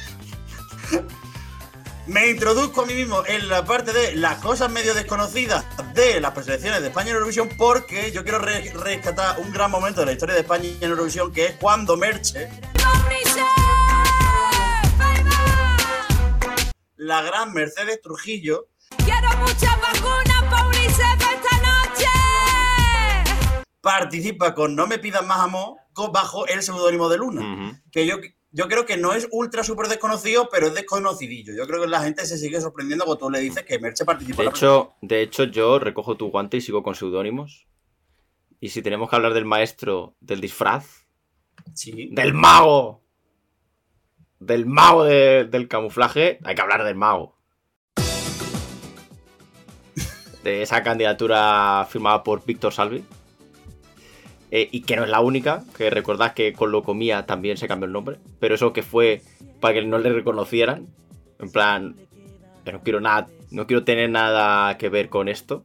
Me 2.06 2.28
introduzco 2.30 2.82
a 2.82 2.86
mí 2.86 2.94
mismo 2.94 3.22
en 3.26 3.48
la 3.48 3.64
parte 3.64 3.92
de 3.92 4.16
las 4.16 4.38
cosas 4.38 4.70
medio 4.70 4.92
desconocidas 4.94 5.64
de 5.94 6.20
las 6.20 6.32
preselecciones 6.32 6.80
de 6.82 6.88
España 6.88 7.10
en 7.10 7.14
Eurovisión 7.16 7.48
porque 7.56 8.10
yo 8.10 8.24
quiero 8.24 8.40
re- 8.40 8.72
rescatar 8.74 9.38
un 9.38 9.52
gran 9.52 9.70
momento 9.70 10.00
de 10.00 10.06
la 10.06 10.12
historia 10.12 10.34
de 10.34 10.40
España 10.40 10.68
en 10.80 10.90
Eurovisión 10.90 11.32
que 11.32 11.46
es 11.46 11.52
cuando 11.60 11.96
Merche, 11.96 12.48
la 16.96 17.22
gran 17.22 17.52
Mercedes 17.52 18.00
Trujillo, 18.02 18.68
Quiero 19.04 19.28
muchas 19.38 19.80
vacunas 19.80 20.44
para 20.50 20.66
UNICEF 20.68 21.20
esta 21.20 21.56
noche. 21.58 22.06
participa 23.80 24.54
con 24.54 24.76
No 24.76 24.86
me 24.86 24.98
pidas 24.98 25.24
más 25.26 25.40
amor 25.40 25.76
bajo 26.12 26.46
el 26.46 26.62
seudónimo 26.62 27.08
de 27.08 27.16
Luna. 27.18 27.80
Que 27.90 28.06
yo, 28.06 28.16
yo 28.52 28.68
creo 28.68 28.84
que 28.86 28.96
no 28.96 29.12
es 29.14 29.28
ultra 29.30 29.64
súper 29.64 29.88
desconocido, 29.88 30.48
pero 30.50 30.66
es 30.68 30.74
desconocidillo. 30.74 31.54
Yo 31.54 31.66
creo 31.66 31.80
que 31.82 31.88
la 31.88 32.02
gente 32.02 32.26
se 32.26 32.36
sigue 32.38 32.60
sorprendiendo 32.60 33.04
cuando 33.04 33.26
tú 33.26 33.30
le 33.30 33.40
dices 33.40 33.64
que 33.64 33.78
Merche 33.78 34.04
participó 34.04 34.38
De 34.42 34.44
la 34.44 34.50
hecho, 34.50 34.94
de 35.00 35.22
hecho, 35.22 35.44
yo 35.44 35.78
recojo 35.78 36.16
tu 36.16 36.30
guante 36.30 36.58
y 36.58 36.60
sigo 36.60 36.82
con 36.82 36.94
seudónimos. 36.94 37.66
Y 38.60 38.68
si 38.68 38.82
tenemos 38.82 39.10
que 39.10 39.16
hablar 39.16 39.34
del 39.34 39.44
maestro 39.44 40.14
del 40.20 40.40
disfraz, 40.40 41.06
Sí. 41.74 42.10
del 42.12 42.34
mago, 42.34 43.02
del 44.38 44.66
mago 44.66 45.04
de- 45.04 45.44
del 45.44 45.66
camuflaje, 45.68 46.38
hay 46.44 46.54
que 46.54 46.60
hablar 46.62 46.84
del 46.84 46.94
mago. 46.94 47.36
De 50.44 50.62
esa 50.62 50.82
candidatura 50.82 51.86
firmada 51.88 52.22
por 52.24 52.44
Víctor 52.44 52.72
Salvi. 52.72 53.04
Eh, 54.54 54.68
y 54.70 54.82
que 54.82 54.96
no 54.96 55.04
es 55.04 55.08
la 55.08 55.20
única, 55.20 55.64
que 55.78 55.88
recordad 55.88 56.34
que 56.34 56.52
con 56.52 56.70
Locomía 56.70 57.24
también 57.24 57.56
se 57.56 57.66
cambió 57.66 57.86
el 57.86 57.92
nombre. 57.92 58.18
Pero 58.38 58.54
eso 58.54 58.74
que 58.74 58.82
fue 58.82 59.22
para 59.60 59.72
que 59.74 59.82
no 59.82 59.98
le 59.98 60.12
reconocieran. 60.12 60.88
En 61.38 61.50
plan, 61.50 61.96
no 62.70 62.82
quiero 62.82 63.00
nada, 63.00 63.28
no 63.50 63.66
quiero 63.66 63.82
tener 63.82 64.10
nada 64.10 64.76
que 64.76 64.90
ver 64.90 65.08
con 65.08 65.28
esto. 65.28 65.64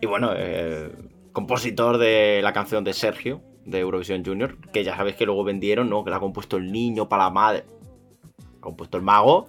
Y 0.00 0.06
bueno, 0.06 0.32
eh, 0.34 0.90
compositor 1.32 1.98
de 1.98 2.40
la 2.42 2.54
canción 2.54 2.82
de 2.82 2.94
Sergio, 2.94 3.42
de 3.66 3.80
Eurovisión 3.80 4.24
Junior, 4.24 4.56
que 4.72 4.84
ya 4.84 4.96
sabéis 4.96 5.16
que 5.16 5.26
luego 5.26 5.44
vendieron, 5.44 5.90
¿no? 5.90 6.02
Que 6.02 6.08
la 6.08 6.16
ha 6.16 6.20
compuesto 6.20 6.56
el 6.56 6.72
niño 6.72 7.10
para 7.10 7.24
la 7.24 7.30
madre. 7.30 7.64
Ha 8.56 8.60
compuesto 8.60 8.96
el 8.96 9.02
mago. 9.02 9.48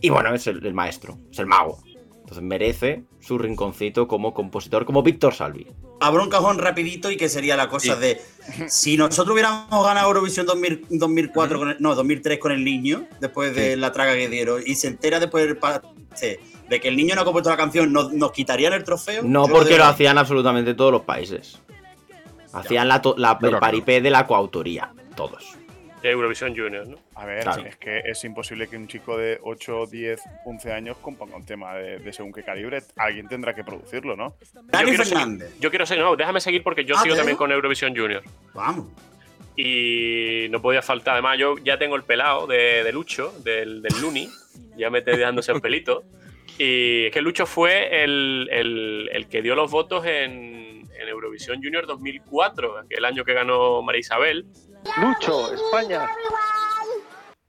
Y 0.00 0.10
bueno, 0.10 0.34
es 0.34 0.48
el 0.48 0.74
maestro, 0.74 1.16
es 1.30 1.38
el 1.38 1.46
mago. 1.46 1.78
Entonces 2.24 2.42
merece 2.42 3.04
su 3.20 3.36
rinconcito 3.36 4.08
como 4.08 4.32
compositor, 4.32 4.86
como 4.86 5.02
Víctor 5.02 5.34
Salvi. 5.34 5.66
abro 6.00 6.22
un 6.22 6.28
cajón 6.30 6.58
rapidito 6.58 7.10
y 7.10 7.16
que 7.16 7.28
sería 7.28 7.54
la 7.56 7.68
cosa 7.68 7.94
Sí. 7.94 8.00
de 8.00 8.20
si 8.68 8.96
nosotros 8.96 9.32
hubiéramos 9.34 9.68
ganado 9.84 10.08
Eurovisión 10.08 10.44
2000 10.46 10.86
2004 10.90 11.58
con 11.58 11.68
el- 11.70 11.76
no 11.80 11.94
2003 11.94 12.38
con 12.38 12.52
el 12.52 12.64
niño 12.64 13.06
después 13.20 13.54
de 13.54 13.76
la 13.76 13.92
traga 13.92 14.14
que 14.14 14.28
dieron 14.28 14.62
y 14.66 14.74
se 14.74 14.88
entera 14.88 15.20
después 15.20 15.46
del 15.46 15.56
pase 15.56 16.40
de 16.68 16.80
que 16.80 16.88
el 16.88 16.96
niño 16.96 17.14
no 17.14 17.20
ha 17.20 17.24
compuesto 17.24 17.48
la 17.50 17.56
canción 17.56 17.92
¿nos, 17.92 18.12
nos 18.12 18.32
quitarían 18.32 18.72
el 18.72 18.84
trofeo 18.84 19.22
No 19.22 19.46
Yo 19.46 19.54
porque 19.54 19.78
lo 19.78 19.84
hacían 19.84 20.18
absolutamente 20.18 20.74
todos 20.74 20.92
los 20.92 21.02
países. 21.02 21.58
Hacían 22.52 22.88
la, 22.88 23.02
el 23.42 23.58
paripé 23.58 24.00
de 24.00 24.10
la 24.10 24.26
coautoría, 24.26 24.92
todos. 25.16 25.56
De 26.04 26.10
Eurovisión 26.10 26.54
Junior, 26.54 26.86
¿no? 26.86 26.98
A 27.14 27.24
ver, 27.24 27.42
Claro. 27.44 27.64
es 27.64 27.76
que 27.78 28.00
es 28.04 28.22
imposible 28.24 28.68
que 28.68 28.76
un 28.76 28.86
chico 28.88 29.16
de 29.16 29.38
8, 29.42 29.86
10, 29.86 30.20
11 30.44 30.70
años 30.72 30.98
componga 30.98 31.34
un 31.34 31.46
tema 31.46 31.74
de, 31.76 31.98
de 31.98 32.12
según 32.12 32.30
qué 32.30 32.42
calibre. 32.42 32.82
Alguien 32.96 33.26
tendrá 33.26 33.54
que 33.54 33.64
producirlo, 33.64 34.14
¿no? 34.14 34.36
Dani 34.66 34.90
yo 34.94 35.02
Fernández. 35.02 35.48
Seguir, 35.48 35.62
yo 35.62 35.70
quiero 35.70 35.86
seguir, 35.86 36.04
no, 36.04 36.14
déjame 36.14 36.40
seguir 36.42 36.62
porque 36.62 36.84
yo 36.84 36.94
Ah, 36.98 37.00
sigo 37.02 37.14
¿te 37.14 37.20
también 37.20 37.38
con 37.38 37.50
Eurovisión 37.52 37.96
Junior. 37.96 38.22
vamos 38.52 38.88
Y 39.56 40.46
no 40.50 40.60
podía 40.60 40.82
faltar. 40.82 41.14
Además, 41.14 41.38
yo 41.38 41.56
ya 41.64 41.78
tengo 41.78 41.96
el 41.96 42.02
pelado 42.04 42.46
de, 42.46 42.84
de 42.84 42.92
Lucho, 42.92 43.32
del, 43.42 43.80
del 43.80 44.00
Luni. 44.02 44.28
Ya 44.76 44.90
me 44.90 44.98
estoy 44.98 45.16
dejándose 45.16 45.52
el 45.52 45.60
pelito. 45.62 46.04
Y 46.58 47.06
es 47.06 47.12
que 47.12 47.22
Lucho 47.22 47.46
fue 47.46 48.04
el, 48.04 48.48
el- 48.52 49.08
el 49.10 49.26
que 49.28 49.40
dio 49.40 49.54
los 49.54 49.70
votos 49.70 50.04
en, 50.06 50.63
en 51.04 51.10
Eurovisión 51.10 51.62
Junior 51.62 51.86
2004, 51.86 52.86
el 52.90 53.04
año 53.04 53.24
que 53.24 53.32
ganó 53.34 53.82
María 53.82 54.00
Isabel. 54.00 54.46
Lucho, 55.00 55.52
España. 55.54 56.08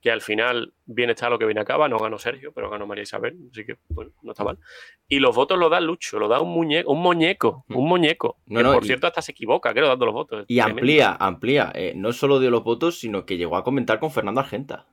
Que 0.01 0.11
al 0.11 0.21
final 0.21 0.71
bien 0.85 1.09
está 1.09 1.29
lo 1.31 1.39
que 1.39 1.45
viene 1.45 1.61
acaba. 1.61 1.89
No 1.89 1.97
ganó 1.97 2.19
Sergio, 2.19 2.51
pero 2.53 2.69
ganó 2.69 2.85
María 2.85 3.01
Isabel. 3.01 3.37
Así 3.51 3.65
que, 3.65 3.77
bueno, 3.89 4.11
no 4.21 4.31
está 4.33 4.43
mal. 4.43 4.59
Y 5.07 5.17
los 5.19 5.35
votos 5.35 5.57
los 5.57 5.71
da 5.71 5.79
Lucho, 5.79 6.19
lo 6.19 6.27
da 6.27 6.39
un 6.41 6.49
muñeco, 6.51 6.91
un 6.91 7.01
muñeco, 7.01 7.65
un 7.69 7.87
muñeco. 7.87 8.37
No, 8.45 8.59
que, 8.59 8.63
no, 8.63 8.73
por 8.73 8.83
y- 8.83 8.87
cierto, 8.87 9.07
hasta 9.07 9.23
se 9.23 9.31
equivoca, 9.31 9.73
creo, 9.73 9.87
dando 9.87 10.05
los 10.05 10.13
votos. 10.13 10.45
Y 10.47 10.57
Tremendo. 10.57 10.79
amplía, 10.79 11.17
amplía. 11.19 11.71
Eh, 11.73 11.93
no 11.95 12.13
solo 12.13 12.39
dio 12.39 12.51
los 12.51 12.63
votos, 12.63 12.99
sino 12.99 13.25
que 13.25 13.37
llegó 13.37 13.57
a 13.57 13.63
comentar 13.63 13.99
con 13.99 14.11
Fernando 14.11 14.41
Argenta. 14.41 14.85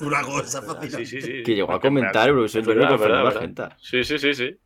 una 0.00 0.22
cosa 0.22 0.60
fascinante. 0.62 1.06
Sí, 1.06 1.20
sí, 1.20 1.22
sí. 1.22 1.42
Que 1.42 1.54
llegó 1.54 1.72
a 1.72 1.80
comentar 1.80 2.28
Eurovisión 2.28 2.60
es 2.62 2.66
Junior 2.66 2.84
verdad, 2.84 2.96
con 2.96 3.02
Fernando 3.06 3.24
verdad, 3.24 3.42
Argenta. 3.42 3.76
Sí, 3.80 4.04
sí, 4.04 4.18
sí, 4.18 4.34
sí. 4.34 4.56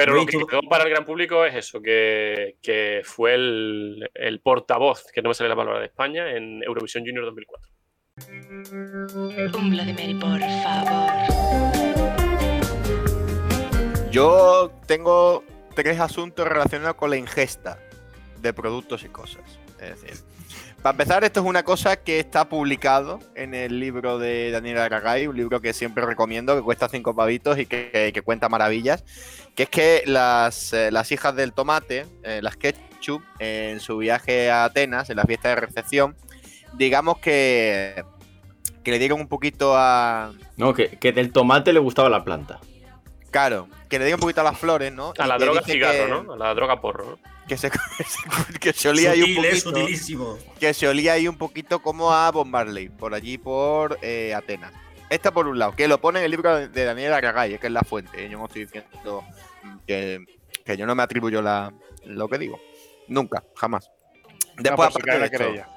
Pero 0.00 0.14
lo 0.14 0.24
que 0.24 0.38
quedó 0.38 0.62
para 0.62 0.84
el 0.84 0.90
gran 0.90 1.04
público 1.04 1.44
es 1.44 1.54
eso, 1.54 1.82
que, 1.82 2.56
que 2.62 3.02
fue 3.04 3.34
el, 3.34 4.10
el 4.14 4.40
portavoz, 4.40 5.04
que 5.12 5.20
no 5.20 5.28
me 5.28 5.34
sale 5.34 5.50
la 5.50 5.56
palabra 5.56 5.80
de 5.80 5.86
España, 5.86 6.34
en 6.34 6.62
Eurovisión 6.62 7.04
Junior 7.04 7.26
2004. 7.26 7.70
Un 9.58 9.70
Vladimir, 9.70 10.18
por 10.18 10.40
favor. 10.40 11.10
Yo 14.10 14.72
tengo 14.86 15.44
tres 15.74 16.00
asuntos 16.00 16.48
relacionados 16.48 16.96
con 16.96 17.10
la 17.10 17.18
ingesta 17.18 17.78
de 18.40 18.54
productos 18.54 19.04
y 19.04 19.08
cosas. 19.08 19.60
Es 19.80 20.00
decir, 20.00 20.29
para 20.82 20.92
empezar, 20.92 21.24
esto 21.24 21.40
es 21.40 21.46
una 21.46 21.62
cosa 21.62 21.96
que 21.96 22.18
está 22.20 22.48
publicado 22.48 23.18
en 23.34 23.54
el 23.54 23.78
libro 23.80 24.18
de 24.18 24.50
Daniel 24.50 24.78
Aragay, 24.78 25.26
un 25.26 25.36
libro 25.36 25.60
que 25.60 25.72
siempre 25.72 26.04
recomiendo, 26.06 26.56
que 26.56 26.62
cuesta 26.62 26.88
cinco 26.88 27.14
pavitos 27.14 27.58
y 27.58 27.66
que, 27.66 28.10
que 28.14 28.22
cuenta 28.22 28.48
maravillas, 28.48 29.04
que 29.54 29.64
es 29.64 29.68
que 29.68 30.02
las, 30.06 30.72
eh, 30.72 30.90
las 30.90 31.12
hijas 31.12 31.36
del 31.36 31.52
tomate, 31.52 32.06
eh, 32.22 32.40
las 32.42 32.56
ketchup, 32.56 33.22
en 33.38 33.80
su 33.80 33.98
viaje 33.98 34.50
a 34.50 34.64
Atenas, 34.64 35.10
en 35.10 35.16
la 35.16 35.24
fiesta 35.24 35.50
de 35.50 35.56
recepción, 35.56 36.16
digamos 36.74 37.18
que, 37.18 38.02
que 38.82 38.90
le 38.90 38.98
dieron 38.98 39.20
un 39.20 39.28
poquito 39.28 39.74
a... 39.76 40.32
No, 40.56 40.72
que, 40.72 40.88
que 40.98 41.12
del 41.12 41.30
tomate 41.32 41.72
le 41.74 41.78
gustaba 41.80 42.08
la 42.08 42.24
planta. 42.24 42.58
Claro, 43.30 43.68
que 43.88 43.98
le 43.98 44.06
dieron 44.06 44.18
un 44.18 44.22
poquito 44.22 44.40
a 44.40 44.44
las 44.44 44.58
flores, 44.58 44.92
¿no? 44.92 45.12
A 45.18 45.24
Y 45.24 45.28
la 45.28 45.38
droga 45.38 45.62
cigarro, 45.62 46.04
que- 46.20 46.24
¿no? 46.26 46.32
A 46.32 46.36
la 46.36 46.54
droga 46.54 46.80
porro, 46.80 47.04
¿no? 47.10 47.18
Que 47.50 47.56
se, 47.56 47.68
que 48.60 48.72
se 48.72 48.88
olía 48.88 49.10
ahí 49.10 49.22
un 49.22 49.26
Sutil, 49.34 49.44
es 49.44 49.64
poquito. 49.64 49.80
sutilísimo. 49.80 50.38
Que 50.60 50.72
se 50.72 50.86
olía 50.86 51.14
ahí 51.14 51.26
un 51.26 51.36
poquito 51.36 51.82
como 51.82 52.12
a 52.12 52.30
Bob 52.30 52.46
Marley, 52.46 52.88
por 52.90 53.12
allí 53.12 53.38
por 53.38 53.98
eh, 54.02 54.32
Atenas. 54.34 54.72
Esta 55.08 55.32
por 55.32 55.48
un 55.48 55.58
lado, 55.58 55.74
que 55.74 55.88
lo 55.88 56.00
pone 56.00 56.20
en 56.20 56.26
el 56.26 56.30
libro 56.30 56.68
de 56.68 56.84
Daniel 56.84 57.12
Aragay, 57.12 57.58
que 57.58 57.66
es 57.66 57.72
la 57.72 57.82
fuente. 57.82 58.30
Yo 58.30 58.38
no 58.38 58.46
estoy 58.46 58.66
diciendo 58.66 59.24
que, 59.84 60.24
que 60.64 60.76
yo 60.76 60.86
no 60.86 60.94
me 60.94 61.02
atribuyo 61.02 61.42
la, 61.42 61.74
lo 62.04 62.28
que 62.28 62.38
digo. 62.38 62.60
Nunca, 63.08 63.42
jamás. 63.56 63.90
No, 64.56 64.62
Después, 64.62 64.94
si 64.94 65.00
aparte 65.00 65.10
de 65.10 65.18
la 65.18 65.26
esto. 65.26 65.70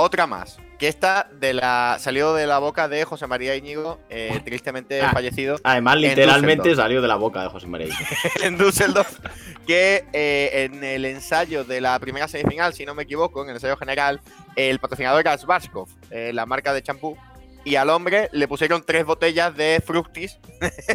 Otra 0.00 0.26
más, 0.26 0.58
que 0.80 0.88
esta 0.88 1.28
de 1.38 1.52
la, 1.52 1.98
salió 2.00 2.32
de 2.32 2.46
la 2.46 2.58
boca 2.58 2.88
de 2.88 3.04
José 3.04 3.26
María 3.26 3.54
Íñigo, 3.54 4.00
eh, 4.08 4.40
tristemente 4.44 5.02
Ah, 5.02 5.10
fallecido. 5.12 5.56
Además, 5.62 5.96
en 5.96 6.00
literalmente 6.00 6.74
salió 6.74 7.02
de 7.02 7.08
la 7.08 7.16
boca 7.16 7.42
de 7.42 7.48
José 7.50 7.66
María. 7.66 7.94
en 8.42 8.56
Düsseldorf, 8.56 9.18
que 9.66 10.06
eh, 10.14 10.70
en 10.72 10.82
el 10.82 11.04
ensayo 11.04 11.64
de 11.64 11.82
la 11.82 11.98
primera 11.98 12.28
semifinal, 12.28 12.72
si 12.72 12.86
no 12.86 12.94
me 12.94 13.02
equivoco, 13.02 13.42
en 13.42 13.50
el 13.50 13.56
ensayo 13.56 13.76
general, 13.76 14.22
el 14.56 14.78
patrocinador 14.78 15.20
era 15.20 15.36
Schwarzkopf, 15.36 15.90
eh, 16.10 16.32
la 16.32 16.46
marca 16.46 16.72
de 16.72 16.82
champú, 16.82 17.14
y 17.62 17.76
al 17.76 17.90
hombre 17.90 18.30
le 18.32 18.48
pusieron 18.48 18.82
tres 18.82 19.04
botellas 19.04 19.54
de 19.54 19.82
Fructis. 19.84 20.38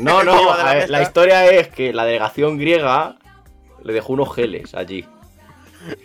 No, 0.01 0.23
no, 0.23 0.57
la 0.57 0.73
ver, 0.73 1.01
historia 1.03 1.45
es 1.45 1.67
que 1.67 1.93
la 1.93 2.05
delegación 2.05 2.57
griega 2.57 3.17
le 3.83 3.93
dejó 3.93 4.13
unos 4.13 4.33
geles 4.33 4.73
allí. 4.73 5.05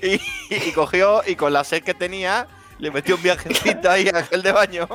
Y, 0.02 0.20
y 0.50 0.72
cogió 0.72 1.22
y 1.26 1.36
con 1.36 1.54
la 1.54 1.64
sed 1.64 1.82
que 1.82 1.94
tenía, 1.94 2.46
le 2.80 2.90
metió 2.90 3.16
un 3.16 3.22
viajecito 3.22 3.90
ahí 3.90 4.08
al 4.08 4.24
gel 4.24 4.42
de 4.42 4.52
baño. 4.52 4.88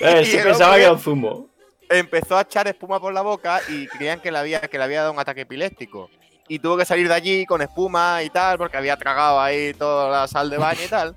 Eh, 0.00 0.22
Y 0.24 0.26
se 0.26 0.38
el 0.38 0.44
pensaba 0.44 0.76
que 0.76 0.82
era 0.82 0.92
un 0.92 0.98
zumo. 0.98 1.48
Empezó 1.88 2.36
a 2.36 2.42
echar 2.42 2.66
espuma 2.66 2.98
por 2.98 3.12
la 3.12 3.20
boca 3.20 3.60
y 3.68 3.86
creían 3.86 4.20
que 4.20 4.32
le 4.32 4.38
había, 4.38 4.60
que 4.60 4.78
le 4.78 4.84
había 4.84 5.00
dado 5.00 5.12
un 5.12 5.18
ataque 5.18 5.42
epiléptico. 5.42 6.10
Y 6.48 6.58
tuvo 6.58 6.76
que 6.76 6.84
salir 6.84 7.08
de 7.08 7.14
allí 7.14 7.46
con 7.46 7.62
espuma 7.62 8.22
y 8.22 8.30
tal, 8.30 8.58
porque 8.58 8.76
había 8.76 8.96
tragado 8.96 9.40
ahí 9.40 9.74
toda 9.74 10.10
la 10.10 10.28
sal 10.28 10.50
de 10.50 10.58
baño 10.58 10.80
y 10.84 10.88
tal. 10.88 11.14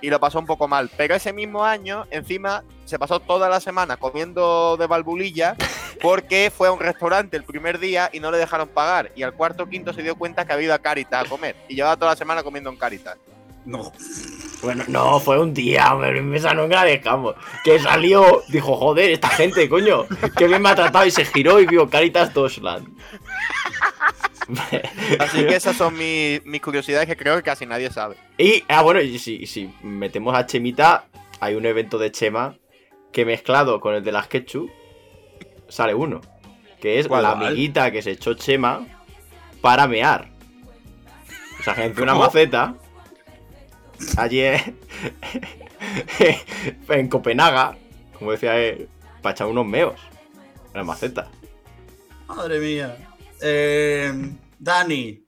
Y 0.00 0.10
lo 0.10 0.18
pasó 0.18 0.38
un 0.38 0.46
poco 0.46 0.68
mal. 0.68 0.90
Pero 0.96 1.14
ese 1.14 1.32
mismo 1.32 1.64
año, 1.64 2.06
encima, 2.10 2.62
se 2.84 2.98
pasó 2.98 3.20
toda 3.20 3.48
la 3.48 3.60
semana 3.60 3.96
comiendo 3.96 4.76
de 4.78 4.86
balbulilla 4.86 5.56
porque 6.00 6.52
fue 6.54 6.68
a 6.68 6.72
un 6.72 6.80
restaurante 6.80 7.36
el 7.36 7.44
primer 7.44 7.78
día 7.78 8.10
y 8.12 8.20
no 8.20 8.30
le 8.30 8.38
dejaron 8.38 8.68
pagar. 8.68 9.12
Y 9.16 9.22
al 9.22 9.34
cuarto 9.34 9.64
o 9.64 9.66
quinto 9.66 9.92
se 9.92 10.02
dio 10.02 10.16
cuenta 10.16 10.46
que 10.46 10.52
había 10.52 10.66
ido 10.66 10.74
a 10.74 10.78
Caritas 10.78 11.26
a 11.26 11.28
comer. 11.28 11.56
Y 11.68 11.74
llevaba 11.74 11.96
toda 11.96 12.12
la 12.12 12.16
semana 12.16 12.42
comiendo 12.42 12.70
en 12.70 12.76
Caritas. 12.76 13.16
No. 13.64 13.92
Bueno, 14.62 14.84
no, 14.88 15.20
fue 15.20 15.38
un 15.38 15.52
día, 15.52 15.92
hombre, 15.92 16.18
en 16.18 16.28
mesa 16.28 16.54
nunca 16.54 16.76
la 16.76 16.84
dejamos. 16.84 17.34
Que 17.62 17.78
salió, 17.78 18.42
dijo, 18.48 18.76
joder, 18.76 19.10
esta 19.10 19.28
gente, 19.28 19.68
coño, 19.68 20.06
que 20.36 20.46
bien 20.46 20.62
me 20.62 20.70
ha 20.70 20.74
tratado 20.74 21.06
y 21.06 21.10
se 21.10 21.24
giró 21.24 21.60
y 21.60 21.66
vio 21.66 21.88
Caritas 21.88 22.32
Deutschland. 22.32 22.88
Así 25.18 25.44
que 25.44 25.56
esas 25.56 25.76
son 25.76 25.96
mis, 25.96 26.44
mis 26.44 26.60
curiosidades 26.60 27.06
que 27.06 27.16
creo 27.16 27.36
que 27.36 27.42
casi 27.42 27.66
nadie 27.66 27.90
sabe. 27.90 28.16
Y, 28.38 28.64
ah, 28.68 28.82
bueno, 28.82 29.00
y 29.00 29.18
si, 29.18 29.74
metemos 29.82 30.34
a 30.34 30.46
Chemita, 30.46 31.06
hay 31.40 31.54
un 31.54 31.66
evento 31.66 31.98
de 31.98 32.12
Chema 32.12 32.56
que 33.12 33.24
mezclado 33.24 33.80
con 33.80 33.94
el 33.94 34.04
de 34.04 34.12
las 34.12 34.28
Ketchup 34.28 34.70
sale 35.68 35.94
uno. 35.94 36.20
Que 36.80 36.98
es 36.98 37.08
la 37.08 37.32
amiguita 37.32 37.90
que 37.90 38.02
se 38.02 38.12
echó 38.12 38.34
Chema 38.34 38.86
para 39.60 39.86
mear. 39.86 40.28
O 41.58 41.62
sea, 41.62 41.74
gente 41.74 42.02
una 42.02 42.14
maceta. 42.14 42.74
Allí 44.16 44.40
en, 44.42 44.60
en 46.88 47.08
Copenhaga, 47.08 47.76
como 48.18 48.32
decía 48.32 48.58
él, 48.58 48.88
para 49.22 49.34
echar 49.34 49.46
unos 49.46 49.66
meos. 49.66 50.00
En 50.68 50.74
la 50.74 50.84
maceta. 50.84 51.30
Madre 52.28 52.58
mía. 52.58 52.96
Eh, 53.40 54.12
Dani. 54.58 55.22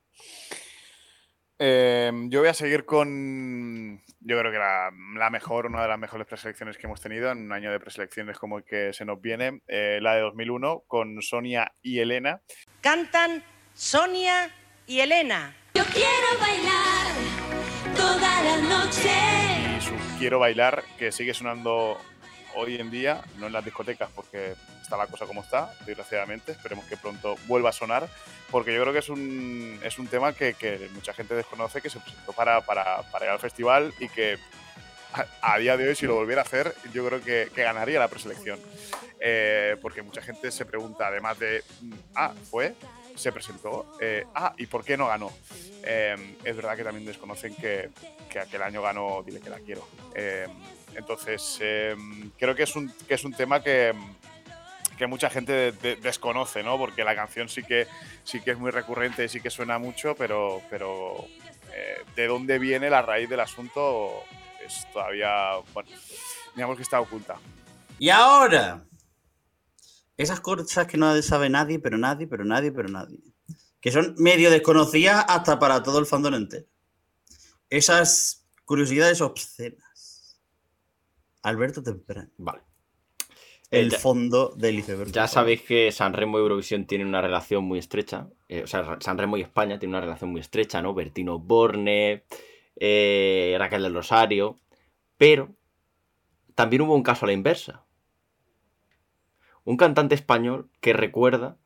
Eh, 1.58 2.12
yo 2.28 2.40
voy 2.40 2.48
a 2.48 2.54
seguir 2.54 2.84
con. 2.84 4.00
Yo 4.20 4.38
creo 4.38 4.52
que 4.52 4.58
la, 4.58 4.90
la 5.16 5.30
mejor, 5.30 5.66
una 5.66 5.82
de 5.82 5.88
las 5.88 5.98
mejores 5.98 6.26
preselecciones 6.26 6.76
que 6.76 6.86
hemos 6.86 7.00
tenido 7.00 7.30
en 7.30 7.38
un 7.38 7.52
año 7.52 7.72
de 7.72 7.80
preselecciones 7.80 8.38
como 8.38 8.58
el 8.58 8.64
que 8.64 8.92
se 8.92 9.04
nos 9.04 9.20
viene, 9.20 9.62
eh, 9.66 9.98
la 10.02 10.14
de 10.14 10.20
2001, 10.20 10.84
con 10.86 11.20
Sonia 11.22 11.72
y 11.82 12.00
Elena. 12.00 12.42
Cantan 12.80 13.42
Sonia 13.74 14.50
y 14.86 15.00
Elena. 15.00 15.56
Yo 15.74 15.84
quiero 15.84 16.38
bailar 16.40 17.07
y 19.76 19.80
su 19.80 19.94
Quiero 20.18 20.38
bailar, 20.38 20.84
que 20.98 21.12
sigue 21.12 21.34
sonando 21.34 21.98
hoy 22.54 22.76
en 22.76 22.90
día, 22.90 23.22
no 23.38 23.46
en 23.46 23.52
las 23.52 23.64
discotecas 23.64 24.10
porque 24.14 24.54
está 24.82 24.96
la 24.96 25.06
cosa 25.06 25.26
como 25.26 25.42
está, 25.42 25.72
desgraciadamente. 25.86 26.52
Esperemos 26.52 26.84
que 26.86 26.96
pronto 26.96 27.36
vuelva 27.46 27.70
a 27.70 27.72
sonar, 27.72 28.08
porque 28.50 28.74
yo 28.74 28.80
creo 28.80 28.92
que 28.92 28.98
es 29.00 29.08
un, 29.08 29.78
es 29.82 29.98
un 29.98 30.06
tema 30.08 30.32
que, 30.32 30.88
mucha 30.94 31.12
gente 31.12 31.34
desconoce, 31.34 31.80
que 31.80 31.90
se 31.90 32.00
presentó 32.00 32.32
para, 32.32 32.60
para, 32.62 33.02
para 33.10 33.26
ir 33.26 33.30
al 33.30 33.38
festival 33.38 33.92
y 34.00 34.08
que 34.08 34.38
a, 35.42 35.58
día 35.58 35.76
de 35.76 35.88
hoy, 35.88 35.94
si 35.94 36.06
lo 36.06 36.14
volviera 36.14 36.42
a 36.42 36.44
hacer, 36.44 36.74
yo 36.92 37.06
creo 37.06 37.20
que, 37.20 37.50
que 37.54 37.62
ganaría 37.62 37.98
la 37.98 38.08
preselección. 38.08 38.58
Eh, 39.20 39.76
porque 39.82 40.02
mucha 40.02 40.22
gente 40.22 40.50
se 40.50 40.64
pregunta, 40.64 41.08
además 41.08 41.38
de, 41.38 41.64
mm, 41.80 41.92
ah, 42.14 42.32
fue, 42.50 42.74
se 43.18 43.32
presentó, 43.32 43.96
eh, 44.00 44.24
ah, 44.34 44.54
¿y 44.56 44.66
por 44.66 44.84
qué 44.84 44.96
no 44.96 45.08
ganó? 45.08 45.30
Eh, 45.82 46.36
es 46.44 46.56
verdad 46.56 46.76
que 46.76 46.84
también 46.84 47.04
desconocen 47.06 47.54
que, 47.54 47.90
que 48.30 48.38
aquel 48.40 48.62
año 48.62 48.80
ganó 48.82 49.22
Dile 49.24 49.40
que 49.40 49.50
la 49.50 49.58
quiero. 49.60 49.86
Eh, 50.14 50.46
entonces, 50.94 51.58
eh, 51.60 51.94
creo 52.38 52.54
que 52.54 52.62
es 52.64 52.74
un, 52.76 52.90
que 53.06 53.14
es 53.14 53.24
un 53.24 53.32
tema 53.32 53.62
que, 53.62 53.94
que 54.96 55.06
mucha 55.06 55.30
gente 55.30 55.52
de- 55.52 55.72
de- 55.72 55.96
desconoce, 55.96 56.62
¿no? 56.62 56.76
Porque 56.78 57.04
la 57.04 57.14
canción 57.14 57.48
sí 57.48 57.62
que, 57.62 57.86
sí 58.24 58.40
que 58.40 58.52
es 58.52 58.58
muy 58.58 58.70
recurrente 58.70 59.24
y 59.24 59.28
sí 59.28 59.40
que 59.40 59.50
suena 59.50 59.78
mucho, 59.78 60.14
pero, 60.16 60.60
pero 60.70 61.24
eh, 61.72 61.98
de 62.16 62.26
dónde 62.26 62.58
viene 62.58 62.90
la 62.90 63.02
raíz 63.02 63.28
del 63.28 63.40
asunto 63.40 64.24
es 64.66 64.86
todavía, 64.92 65.52
bueno, 65.72 65.88
digamos 66.54 66.76
que 66.76 66.82
está 66.82 67.00
oculta. 67.00 67.36
Y 68.00 68.10
ahora, 68.10 68.80
esas 70.18 70.40
cosas 70.40 70.86
que 70.86 70.98
no 70.98 71.20
sabe 71.22 71.48
nadie, 71.48 71.78
pero 71.78 71.96
nadie, 71.96 72.26
pero 72.26 72.44
nadie, 72.44 72.70
pero 72.72 72.88
nadie. 72.88 73.18
Que 73.80 73.90
son 73.90 74.14
medio 74.18 74.50
desconocidas 74.50 75.24
hasta 75.28 75.58
para 75.58 75.82
todo 75.82 75.98
el 75.98 76.06
fandom 76.06 76.34
entero. 76.34 76.66
Esas 77.70 78.46
curiosidades 78.64 79.20
obscenas. 79.20 80.40
Alberto 81.42 81.82
Temprano. 81.82 82.28
Vale. 82.36 82.62
El 83.70 83.90
ya- 83.90 83.98
fondo 83.98 84.54
del 84.56 84.78
iceberg. 84.78 85.12
Ya 85.12 85.28
sabéis 85.28 85.62
que 85.62 85.92
Sanremo 85.92 86.38
y 86.38 86.40
Eurovisión 86.40 86.86
tienen 86.86 87.06
una 87.06 87.20
relación 87.20 87.64
muy 87.64 87.78
estrecha. 87.78 88.28
eh, 88.48 88.62
o 88.62 88.66
sea, 88.66 88.96
Sanremo 89.00 89.36
y 89.36 89.42
España 89.42 89.78
tienen 89.78 89.94
una 89.94 90.00
relación 90.00 90.30
muy 90.30 90.40
estrecha, 90.40 90.80
¿no? 90.80 90.94
Bertino 90.94 91.38
Borne, 91.38 92.24
eh, 92.76 93.54
Raquel 93.58 93.82
del 93.82 93.94
Rosario. 93.94 94.58
Pero 95.18 95.54
también 96.54 96.80
hubo 96.82 96.94
un 96.94 97.02
caso 97.02 97.26
a 97.26 97.28
la 97.28 97.34
inversa. 97.34 97.84
Un 99.68 99.76
cantante 99.76 100.14
español 100.14 100.70
que 100.80 100.94
recuerda 100.94 101.58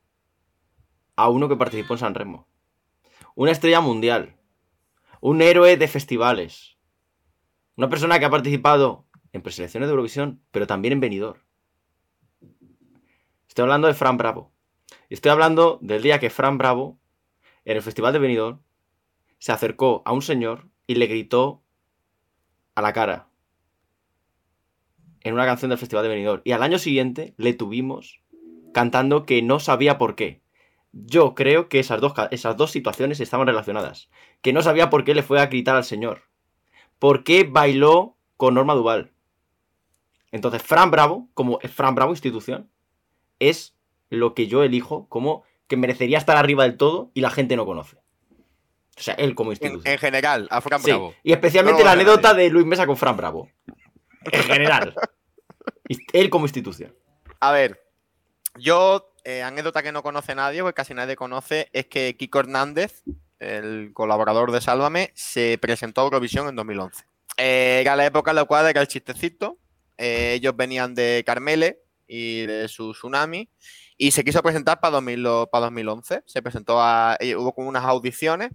a 1.15 1.29
uno 1.29 1.49
que 1.49 1.55
participó 1.55 1.95
en 1.95 2.01
Sanremo. 2.01 2.49
Una 3.37 3.53
estrella 3.53 3.81
mundial. 3.81 4.41
Un 5.21 5.41
héroe 5.41 5.77
de 5.77 5.87
festivales. 5.87 6.77
Una 7.77 7.88
persona 7.88 8.19
que 8.19 8.25
ha 8.25 8.31
participado 8.31 9.07
en 9.33 9.43
preselecciones 9.43 9.87
de 9.87 9.93
Eurovisión, 9.93 10.43
pero 10.51 10.67
también 10.67 10.95
en 10.95 10.99
Benidorm. 10.99 11.38
Estoy 13.47 13.62
hablando 13.62 13.87
de 13.87 13.95
Fran 13.95 14.17
Bravo. 14.17 14.53
Estoy 15.09 15.31
hablando 15.31 15.79
del 15.81 16.03
día 16.03 16.19
que 16.19 16.29
Fran 16.29 16.59
Bravo, 16.59 16.99
en 17.65 17.77
el 17.77 17.85
Festival 17.85 18.12
de 18.12 18.19
Benidorm, 18.19 18.62
se 19.38 19.53
acercó 19.53 20.03
a 20.05 20.12
un 20.12 20.23
señor 20.23 20.69
y 20.88 20.97
le 20.97 21.07
gritó 21.07 21.62
a 22.75 22.83
la 22.83 22.93
cara. 22.93 23.29
En 25.24 25.35
una 25.35 25.46
canción 25.46 25.68
del 25.68 25.78
Festival 25.78 26.02
de 26.04 26.08
Benidorm. 26.08 26.42
Y 26.44 26.52
al 26.52 26.62
año 26.62 26.78
siguiente 26.78 27.35
le 27.37 27.52
tuvimos 27.52 28.20
cantando 28.72 29.24
que 29.24 29.42
no 29.42 29.61
sabía 29.61 29.98
por 29.98 30.14
qué. 30.14 30.40
Yo 30.92 31.35
creo 31.35 31.68
que 31.68 31.78
esas 31.78 32.00
dos, 32.00 32.12
esas 32.30 32.56
dos 32.56 32.70
situaciones 32.70 33.20
estaban 33.20 33.46
relacionadas. 33.46 34.08
Que 34.42 34.52
no 34.52 34.62
sabía 34.62 34.90
por 34.90 35.04
qué 35.04 35.14
le 35.14 35.22
fue 35.22 35.40
a 35.40 35.46
gritar 35.46 35.76
al 35.76 35.85
señor. 35.85 36.22
¿Por 36.98 37.24
qué 37.24 37.44
bailó 37.44 38.16
con 38.37 38.54
Norma 38.54 38.74
Duval? 38.74 39.12
Entonces, 40.32 40.62
Fran 40.62 40.90
Bravo, 40.90 41.28
como 41.35 41.58
Fran 41.61 41.94
Bravo 41.94 42.12
institución, 42.12 42.70
es 43.38 43.74
lo 44.08 44.35
que 44.35 44.46
yo 44.46 44.62
elijo 44.62 45.06
como 45.08 45.44
que 45.66 45.76
merecería 45.76 46.18
estar 46.18 46.37
arriba 46.37 46.64
del 46.64 46.76
todo 46.76 47.11
y 47.14 47.20
la 47.20 47.30
gente 47.30 47.56
no 47.56 47.66
conoce. 47.66 47.96
O 48.96 49.00
sea, 49.00 49.14
él 49.14 49.35
como 49.35 49.52
institución. 49.52 49.90
en 49.90 49.98
general, 49.98 50.48
a 50.50 50.61
Fran 50.61 50.80
Sí, 50.80 50.90
Bravo. 50.90 51.14
y 51.22 51.32
especialmente 51.32 51.80
No 51.80 51.87
la 51.87 51.92
anécdota 51.92 52.35
de 52.35 52.50
Luis 52.50 52.66
Mesa 52.66 52.87
con 52.87 52.96
Fran 52.96 53.16
Bravo. 53.16 53.48
En 54.30 54.42
general. 54.44 54.94
Él 56.12 56.30
como 56.30 56.46
institución. 56.46 56.94
A 57.40 57.52
ver, 57.52 57.82
yo, 58.56 59.12
eh, 59.24 59.42
anécdota 59.42 59.82
que 59.82 59.92
no 59.92 60.02
conoce 60.02 60.35
nadie, 60.35 60.62
porque 60.62 60.74
casi 60.74 60.94
nadie 60.94 61.16
conoce, 61.16 61.68
es 61.72 61.87
que 61.87 62.16
Kiko 62.16 62.40
Hernández, 62.40 63.02
el 63.40 63.90
colaborador 63.94 64.52
de 64.52 64.61
Sálvame, 64.61 65.12
se 65.14 65.58
presentó 65.58 66.00
a 66.00 66.04
Eurovisión 66.04 66.48
en 66.48 66.56
2011. 66.56 67.04
Eh, 67.38 67.78
era 67.80 67.96
la 67.96 68.06
época 68.06 68.30
en 68.30 68.37
la 68.37 68.44
cual 68.44 68.66
era 68.66 68.80
el 68.80 68.88
chistecito. 68.88 69.58
eh, 69.98 70.35
ellos 70.35 70.56
venían 70.56 70.94
de 70.94 71.22
Carmele 71.26 71.80
y 72.06 72.46
de 72.46 72.68
su 72.68 72.92
tsunami. 72.92 73.48
Y 73.96 74.11
se 74.11 74.24
quiso 74.24 74.42
presentar 74.42 74.80
para 74.80 75.00
2011. 75.00 76.22
Se 76.26 76.42
presentó 76.42 76.80
a. 76.80 77.16
hubo 77.37 77.54
como 77.54 77.68
unas 77.68 77.85
audiciones 77.85 78.50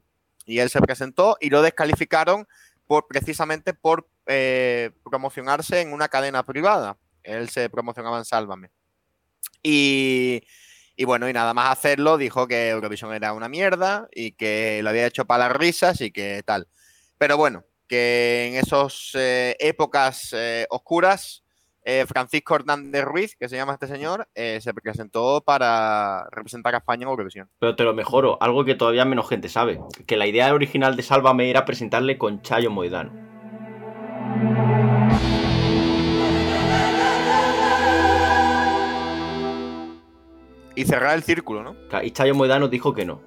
y 0.46 0.60
él 0.60 0.70
se 0.70 0.82
presentó 0.82 1.38
y 1.40 1.50
lo 1.50 1.62
descalificaron 1.62 2.48
por, 2.88 3.08
precisamente 3.08 3.74
por 3.74 4.08
eh, 4.28 4.92
promocionarse 5.04 5.82
en 5.82 5.94
una 5.94 6.08
cadena 6.08 6.44
privada. 6.44 6.98
Él 7.24 7.50
se 7.50 7.70
promocionaba 7.70 8.18
en 8.18 8.26
Sálvame. 8.26 8.72
Y, 9.64 10.44
bueno, 11.06 11.30
y 11.30 11.34
nada 11.34 11.54
más 11.54 11.72
hacerlo, 11.72 12.18
dijo 12.18 12.48
que 12.48 12.70
Eurovisión 12.70 13.14
era 13.14 13.34
una 13.34 13.50
mierda 13.50 14.08
y 14.14 14.32
que 14.32 14.82
lo 14.84 14.90
había 14.90 15.08
hecho 15.08 15.26
para 15.26 15.48
las 15.48 15.58
risas 15.58 16.02
y 16.02 16.12
que 16.12 16.42
tal. 16.46 16.68
Pero 17.18 17.38
bueno, 17.38 17.66
que 17.88 18.48
en 18.48 18.56
esas 18.56 19.12
épocas 19.60 20.34
eh, 20.34 20.68
oscuras, 20.70 21.44
eh, 21.90 22.06
Francisco 22.06 22.54
Hernández 22.54 23.06
Ruiz, 23.06 23.38
que 23.38 23.48
se 23.48 23.56
llama 23.56 23.72
este 23.72 23.88
señor, 23.88 24.28
eh, 24.36 24.60
se 24.62 24.74
presentó 24.74 25.42
para 25.46 26.28
representar 26.32 26.76
a 26.76 26.80
España 26.80 27.04
en 27.04 27.10
Eurovisión. 27.10 27.50
Pero 27.60 27.78
te 27.78 27.86
lo 27.86 27.94
mejoro, 27.94 28.38
algo 28.42 28.66
que 28.66 28.76
todavía 28.76 29.06
menos 29.06 29.30
gente 29.30 29.48
sabe, 29.48 29.80
que 30.06 30.18
la 30.18 30.28
idea 30.28 30.54
original 30.54 30.98
de 30.98 31.04
Sálvame 31.04 31.50
era 31.50 31.64
presentarle 31.64 32.18
con 32.18 32.42
Chayo 32.42 32.72
Moedano. 32.72 33.27
Y 40.78 40.86
cerrar 40.86 41.16
el 41.16 41.24
círculo, 41.24 41.64
¿no? 41.64 41.76
Y 42.04 42.12
Chayo 42.12 42.36
Moedano 42.36 42.68
dijo 42.68 42.94
que 42.94 43.04
no. 43.04 43.20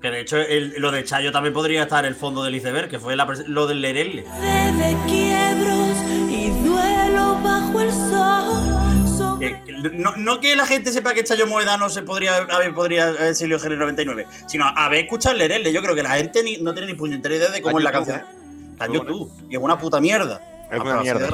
Que 0.00 0.10
de 0.10 0.20
hecho 0.20 0.36
el- 0.36 0.74
lo 0.78 0.90
de 0.92 1.02
Chayo 1.04 1.32
también 1.32 1.52
podría 1.52 1.82
estar 1.82 2.04
en 2.04 2.10
el 2.12 2.14
fondo 2.14 2.44
del 2.44 2.54
iceberg, 2.54 2.88
que 2.88 2.98
fue 3.00 3.16
la 3.16 3.24
lo 3.46 3.66
del 3.66 3.80
Lerelle. 3.80 4.22
de 4.22 4.96
quiebros 5.06 5.96
y 6.30 6.50
duelo 6.64 7.38
bajo 7.42 7.80
el 7.80 7.90
sol. 7.92 9.38
Que- 9.40 9.60
que 9.64 9.72
No, 9.94 10.14
no 10.16 10.38
que 10.38 10.54
la 10.54 10.64
gente 10.64 10.92
sepa 10.92 11.12
que 11.12 11.24
Chayo 11.24 11.48
Moedano 11.48 11.88
se 11.88 12.02
podría 12.02 12.36
haber 12.36 12.72
podría 12.72 13.08
haber 13.08 13.34
sido 13.34 13.56
el 13.56 13.78
99, 13.78 14.26
sino 14.46 14.64
haber 14.66 15.00
escuchado 15.04 15.32
el 15.32 15.38
Lerelle. 15.40 15.72
Yo 15.72 15.82
creo 15.82 15.96
que 15.96 16.04
la 16.04 16.10
gente 16.10 16.44
ni- 16.44 16.58
no 16.58 16.72
tiene 16.72 16.86
ni 16.92 16.94
puñetera 16.94 17.34
idea 17.34 17.48
de 17.50 17.60
cómo 17.62 17.78
es 17.78 17.84
la 17.84 17.90
YouTube, 17.92 18.06
canción. 18.12 18.28
Está 18.74 18.84
en 18.86 18.92
YouTube. 18.92 19.32
Y 19.50 19.56
es 19.56 19.60
una 19.62 19.76
puta 19.76 20.00
mierda. 20.00 20.40
Es 20.70 20.80
una 20.80 21.00
mierda, 21.02 21.28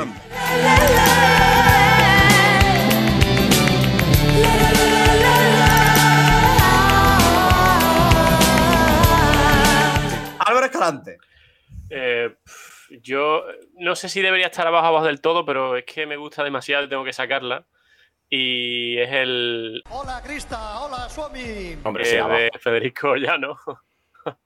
Escalante. 10.69 11.19
Eh, 11.91 12.35
yo 13.03 13.45
no 13.75 13.97
sé 13.97 14.09
si 14.09 14.21
debería 14.21 14.47
estar 14.47 14.67
abajo 14.67 14.87
abajo 14.87 15.07
del 15.07 15.21
todo, 15.21 15.45
pero 15.45 15.77
es 15.77 15.85
que 15.85 16.07
me 16.07 16.17
gusta 16.17 16.45
demasiado 16.45 16.85
y 16.85 16.89
tengo 16.89 17.05
que 17.05 17.13
sacarla. 17.13 17.67
Y 18.31 18.99
es 18.99 19.11
el 19.11 19.83
Hola, 19.91 20.21
Crista. 20.25 20.81
Hola, 20.81 21.09
Suomi. 21.09 21.77
Hombre, 21.83 22.03
eh, 22.03 22.07
sí, 22.07 22.17
de 22.17 22.51
Federico 22.59 23.17
Llano, 23.17 23.57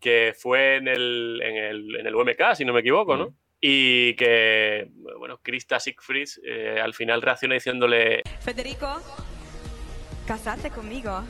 que 0.00 0.34
fue 0.38 0.76
en 0.76 0.88
el, 0.88 1.40
en, 1.42 1.56
el, 1.56 1.96
en 2.00 2.06
el 2.06 2.14
UMK, 2.14 2.54
si 2.54 2.64
no 2.64 2.72
me 2.72 2.80
equivoco, 2.80 3.16
¿no? 3.16 3.34
Y 3.60 4.14
que, 4.16 4.90
bueno, 5.18 5.38
Krista 5.42 5.80
Siegfried 5.80 6.28
eh, 6.44 6.80
al 6.82 6.92
final 6.92 7.22
reacciona 7.22 7.54
diciéndole 7.54 8.22
Federico, 8.40 9.00
casate 10.26 10.70
conmigo. 10.70 11.22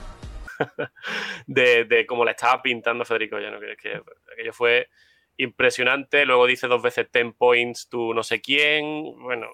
De, 1.46 1.84
de 1.84 2.06
cómo 2.06 2.24
la 2.24 2.32
estaba 2.32 2.62
pintando 2.62 3.04
Federico 3.04 3.38
Llano, 3.38 3.60
que, 3.60 3.76
que 3.76 4.00
aquello 4.32 4.52
fue 4.52 4.88
impresionante. 5.36 6.24
Luego 6.24 6.46
dice 6.46 6.66
dos 6.66 6.82
veces 6.82 7.08
10 7.12 7.34
points, 7.36 7.88
tú 7.88 8.14
no 8.14 8.22
sé 8.22 8.40
quién. 8.40 9.14
Bueno, 9.20 9.48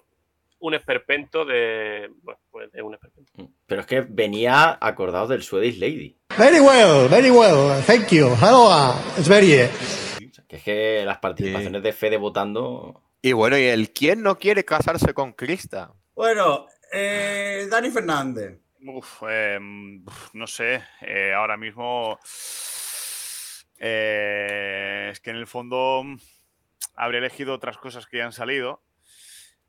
un 0.59 0.73
esperpento 0.73 1.43
de. 1.43 2.09
Bueno, 2.21 2.39
pues 2.49 2.71
de 2.71 2.81
un 2.81 2.93
esperpento. 2.93 3.31
Pero 3.65 3.81
es 3.81 3.87
que 3.87 4.01
venía 4.01 4.77
acordado 4.79 5.27
del 5.27 5.43
Swedish 5.43 5.79
Lady. 5.79 6.17
Very 6.37 6.59
well, 6.59 7.09
very 7.09 7.31
well. 7.31 7.81
Thank 7.85 8.09
you. 8.09 8.27
Hello, 8.39 8.69
uh, 8.69 8.93
it's 9.17 9.27
very. 9.27 9.69
Que 10.47 10.57
es 10.57 10.63
que 10.63 11.03
las 11.05 11.17
participaciones 11.19 11.81
de 11.81 11.93
Fede 11.93 12.17
votando. 12.17 13.01
Y 13.21 13.33
bueno, 13.33 13.57
¿y 13.57 13.63
el 13.63 13.91
quién 13.91 14.21
no 14.21 14.37
quiere 14.37 14.65
casarse 14.65 15.13
con 15.13 15.33
Krista? 15.33 15.93
Bueno, 16.13 16.67
eh, 16.91 17.67
Dani 17.69 17.89
Fernández. 17.89 18.59
Uf, 18.83 19.21
no 20.33 20.47
sé, 20.47 20.83
eh, 21.01 21.33
ahora 21.35 21.55
mismo 21.55 22.17
eh, 23.79 25.09
es 25.11 25.19
que 25.19 25.29
en 25.29 25.35
el 25.35 25.47
fondo 25.47 26.03
habría 26.95 27.19
elegido 27.19 27.53
otras 27.53 27.77
cosas 27.77 28.07
que 28.07 28.17
ya 28.17 28.25
han 28.25 28.31
salido. 28.33 28.83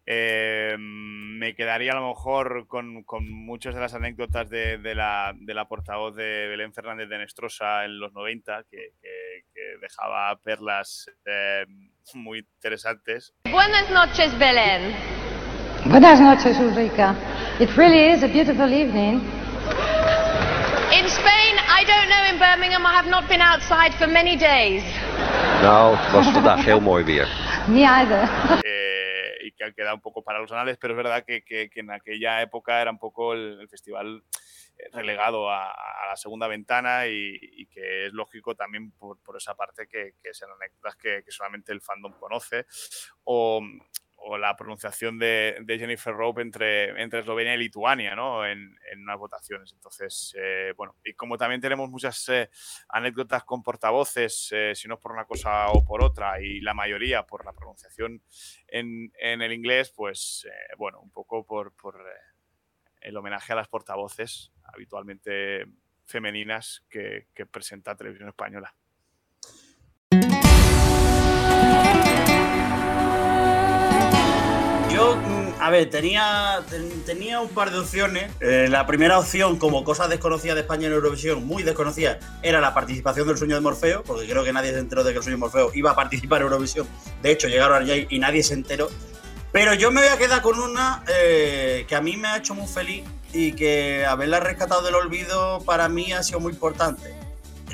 Eh, 0.04 0.74
me 0.78 1.54
quedaría 1.54 1.92
a 1.92 2.00
lo 2.00 2.08
mejor 2.08 2.66
con, 2.66 3.04
con 3.04 3.30
muchas 3.30 3.74
de 3.74 3.80
las 3.80 3.94
anécdotas 3.94 4.50
de, 4.50 4.78
de 4.78 4.94
la, 4.96 5.32
de 5.36 5.54
la 5.54 5.68
portavoz 5.68 6.16
de 6.16 6.48
Belén 6.48 6.72
Fernández 6.74 7.08
de 7.08 7.18
Nestrosa 7.18 7.84
en 7.84 8.00
los 8.00 8.12
90, 8.12 8.64
que, 8.70 8.92
que- 9.00 9.42
dejaba 9.80 10.36
perlas 10.38 11.10
muy 12.14 12.38
interesantes. 12.38 13.34
Buenas 13.50 13.90
noches, 13.90 14.36
Belén. 14.38 14.94
Buenas 15.86 16.20
noches, 16.20 16.58
Ulrika. 16.58 17.14
It 17.60 17.76
really 17.76 18.12
is 18.12 18.22
a 18.22 18.28
beautiful 18.28 18.72
evening. 18.72 19.20
In 20.92 21.08
Spain, 21.08 21.54
I 21.68 21.84
don't 21.84 22.08
know 22.08 22.24
in 22.30 22.38
Birmingham. 22.38 22.86
I 22.86 22.92
have 22.94 23.08
not 23.10 23.28
been 23.28 23.40
outside 23.40 23.92
for 23.94 24.06
many 24.06 24.36
days. 24.36 24.82
Nou, 25.62 25.96
het 25.96 26.12
was 26.12 26.30
vandaag 26.30 26.64
heel 26.64 26.80
mooi 26.80 27.04
weer. 27.04 27.28
Me 27.68 27.84
either. 27.98 28.22
eh, 28.64 29.46
y 29.46 29.52
que 29.52 29.64
han 29.64 29.72
quedado 29.74 29.94
un 29.94 30.00
poco 30.00 30.22
para 30.22 30.38
los 30.40 30.52
anales, 30.52 30.76
pero 30.78 30.92
es 30.94 30.96
verdad 30.96 31.24
que, 31.24 31.42
que- 31.42 31.68
que 31.68 31.80
en 31.80 31.90
aquella 31.90 32.40
época 32.42 32.80
era 32.80 32.90
un 32.90 32.98
poco 32.98 33.32
el, 33.32 33.58
el 33.60 33.68
festival 33.68 34.22
eh, 34.78 34.88
relegado 34.92 35.50
a, 35.50 35.70
a 35.70 36.08
la 36.10 36.16
segunda 36.16 36.46
ventana 36.46 37.06
y, 37.06 37.38
y 37.40 37.66
que 37.66 38.06
es 38.06 38.12
lógico 38.12 38.54
también 38.54 38.92
por, 38.92 39.18
por 39.22 39.36
esa 39.36 39.54
parte 39.54 39.86
que, 39.88 40.14
que 40.22 40.32
sean 40.34 40.50
anécdotas 40.52 40.96
que, 40.96 41.22
que 41.24 41.30
solamente 41.32 41.72
el 41.72 41.80
fandom 41.80 42.12
conoce 42.18 42.66
o, 43.24 43.60
o 44.24 44.38
la 44.38 44.56
pronunciación 44.56 45.18
de, 45.18 45.64
Jennifer 45.66 46.14
Rope 46.14 46.42
entre, 46.42 47.00
entre 47.02 47.20
Eslovenia 47.20 47.54
y 47.54 47.58
Lituania 47.58 48.14
¿no? 48.14 48.46
en, 48.46 48.76
unas 48.96 49.18
votaciones. 49.18 49.72
Entonces, 49.72 50.34
eh, 50.38 50.72
bueno, 50.76 50.96
y 51.04 51.14
como 51.14 51.36
también 51.36 51.60
tenemos 51.60 51.90
muchas 51.90 52.28
eh, 52.28 52.48
anécdotas 52.88 53.44
con 53.44 53.62
portavoces, 53.62 54.48
eh, 54.52 54.74
si 54.74 54.86
no 54.88 54.98
por 54.98 55.12
una 55.12 55.24
cosa 55.24 55.68
o 55.70 55.84
por 55.84 56.02
otra, 56.02 56.40
y 56.40 56.60
la 56.60 56.74
mayoría 56.74 57.24
por 57.24 57.44
la 57.44 57.52
pronunciación 57.52 58.22
en, 58.68 59.12
el 59.18 59.52
inglés, 59.52 59.92
pues 59.94 60.46
eh, 60.48 60.74
bueno, 60.78 61.00
un 61.00 61.10
poco 61.10 61.44
por, 61.44 61.72
eh, 61.96 62.14
el 63.00 63.16
homenaje 63.16 63.52
a 63.52 63.56
las 63.56 63.68
portavoces 63.68 64.52
habitualmente 64.62 65.66
femeninas 66.04 66.84
que 66.88 67.26
presenta 67.50 67.96
Televisión 67.96 68.28
Española. 68.28 68.74
Yo, 75.02 75.16
mm, 75.16 75.54
a 75.60 75.68
ver, 75.70 75.90
tenía, 75.90 76.62
ten- 76.70 77.02
tenía 77.04 77.40
un 77.40 77.48
par 77.48 77.72
de 77.72 77.78
opciones. 77.80 78.30
Eh, 78.38 78.68
la 78.70 78.86
primera 78.86 79.18
opción, 79.18 79.56
como 79.58 79.82
cosa 79.82 80.06
desconocida 80.06 80.54
de 80.54 80.60
España 80.60 80.86
en 80.86 80.92
Eurovisión, 80.92 81.44
muy 81.44 81.64
desconocida, 81.64 82.20
era 82.40 82.60
la 82.60 82.72
participación 82.72 83.26
del 83.26 83.36
sueño 83.36 83.56
de 83.56 83.62
Morfeo, 83.62 84.04
porque 84.04 84.28
creo 84.28 84.44
que 84.44 84.52
nadie 84.52 84.70
se 84.70 84.78
enteró 84.78 85.02
de 85.02 85.10
que 85.10 85.16
el 85.18 85.24
sueño 85.24 85.38
de 85.38 85.40
Morfeo 85.40 85.72
iba 85.74 85.90
a 85.90 85.96
participar 85.96 86.42
en 86.42 86.44
Eurovisión. 86.46 86.86
De 87.20 87.32
hecho, 87.32 87.48
llegaron 87.48 87.82
allí 87.82 88.06
y 88.10 88.20
nadie 88.20 88.44
se 88.44 88.54
enteró. 88.54 88.90
Pero 89.50 89.74
yo 89.74 89.90
me 89.90 90.02
voy 90.02 90.10
a 90.10 90.16
quedar 90.18 90.40
con 90.40 90.56
una 90.60 91.02
eh, 91.08 91.84
que 91.88 91.96
a 91.96 92.00
mí 92.00 92.16
me 92.16 92.28
ha 92.28 92.36
hecho 92.36 92.54
muy 92.54 92.68
feliz 92.68 93.02
y 93.32 93.54
que 93.54 94.06
haberla 94.06 94.38
rescatado 94.38 94.82
del 94.82 94.94
olvido 94.94 95.62
para 95.64 95.88
mí 95.88 96.12
ha 96.12 96.22
sido 96.22 96.38
muy 96.38 96.52
importante. 96.52 97.12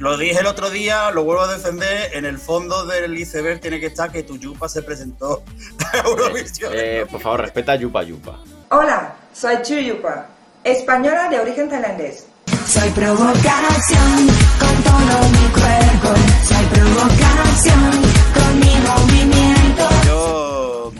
Lo 0.00 0.16
dije 0.16 0.38
el 0.38 0.46
otro 0.46 0.70
día, 0.70 1.10
lo 1.10 1.24
vuelvo 1.24 1.42
a 1.42 1.52
defender. 1.56 2.10
En 2.14 2.24
el 2.24 2.38
fondo 2.38 2.86
del 2.86 3.16
iceberg 3.18 3.60
tiene 3.60 3.80
que 3.80 3.86
estar 3.86 4.12
que 4.12 4.22
tu 4.22 4.36
Yupa 4.36 4.68
se 4.68 4.82
presentó 4.82 5.42
a 5.92 5.98
Eurovisión. 6.06 6.72
Eh, 6.74 7.04
por 7.10 7.20
favor, 7.20 7.40
respeta 7.40 7.72
a 7.72 7.76
Yupa 7.76 8.02
Yupa. 8.04 8.38
Hola, 8.70 9.16
soy 9.32 9.56
Chuyupa, 9.62 10.26
española 10.62 11.28
de 11.28 11.40
origen 11.40 11.68
tailandés. 11.68 12.26
Soy 12.66 12.88
provocación 12.90 14.28
con 14.60 14.82
todo 14.84 15.28
mi 15.30 15.48
cuerpo. 15.48 16.20
Soy 16.44 16.64
provocación 16.66 17.90
con 18.34 18.60
mi 18.60 18.74
movimiento. 18.86 19.88
Yo, 20.06 20.92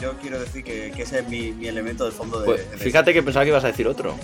yo 0.00 0.12
quiero 0.20 0.38
decir 0.40 0.62
que, 0.62 0.92
que 0.94 1.02
ese 1.02 1.20
es 1.20 1.28
mi, 1.28 1.50
mi 1.52 1.66
elemento 1.66 2.04
del 2.04 2.12
fondo 2.12 2.40
de. 2.40 2.46
Pues, 2.46 2.70
de- 2.70 2.76
fíjate 2.76 3.12
que 3.12 3.22
pensaba 3.22 3.44
que 3.44 3.50
ibas 3.50 3.64
a 3.64 3.68
decir 3.68 3.88
otro. 3.88 4.14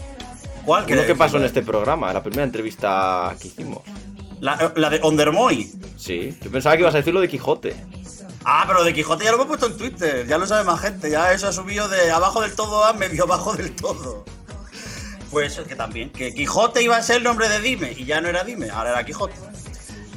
¿Cuál 0.64 0.84
Uno 0.90 1.06
que 1.06 1.14
pasó 1.14 1.38
en 1.38 1.44
este 1.44 1.62
programa, 1.62 2.12
la 2.12 2.22
primera 2.22 2.44
entrevista 2.44 3.34
que 3.40 3.48
hicimos. 3.48 3.78
La, 4.40 4.72
la 4.74 4.90
de 4.90 4.98
Ondermoy. 5.02 5.70
Sí, 5.96 6.36
yo 6.40 6.50
pensaba 6.50 6.74
que 6.76 6.82
ibas 6.82 6.94
a 6.94 6.98
decir 6.98 7.14
lo 7.14 7.20
de 7.20 7.28
Quijote. 7.28 7.76
Ah, 8.44 8.64
pero 8.66 8.82
de 8.84 8.92
Quijote 8.94 9.24
ya 9.24 9.30
lo 9.30 9.36
hemos 9.36 9.48
puesto 9.48 9.66
en 9.66 9.76
Twitter, 9.76 10.26
ya 10.26 10.38
lo 10.38 10.46
sabe 10.46 10.64
más 10.64 10.80
gente, 10.80 11.10
ya 11.10 11.30
eso 11.32 11.48
ha 11.48 11.52
subido 11.52 11.88
de 11.88 12.10
abajo 12.10 12.40
del 12.40 12.54
todo 12.54 12.84
a 12.84 12.94
medio 12.94 13.24
abajo 13.24 13.54
del 13.54 13.76
todo. 13.76 14.24
Pues 15.30 15.58
es 15.58 15.68
que 15.68 15.76
también, 15.76 16.10
que 16.10 16.34
Quijote 16.34 16.82
iba 16.82 16.96
a 16.96 17.02
ser 17.02 17.18
el 17.18 17.24
nombre 17.24 17.48
de 17.48 17.60
Dime 17.60 17.94
y 17.96 18.04
ya 18.06 18.20
no 18.20 18.28
era 18.28 18.42
Dime, 18.42 18.70
ahora 18.70 18.90
era 18.90 19.04
Quijote. 19.04 19.34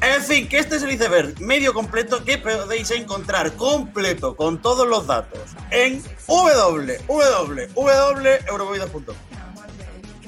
En 0.02 0.22
fin, 0.22 0.50
que 0.50 0.58
este 0.58 0.78
es 0.78 0.84
el 0.84 0.92
iceberg 0.92 1.40
medio 1.40 1.74
completo 1.74 2.26
que 2.26 2.38
podéis 2.38 2.92
encontrar 2.92 3.54
completo 3.54 4.36
con 4.36 4.62
todos 4.62 4.86
los 4.88 5.08
datos 5.08 5.40
en 5.72 6.04
www.euromovidas.com. 6.28 9.16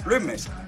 Luis 0.05 0.21
Mesa. 0.21 0.64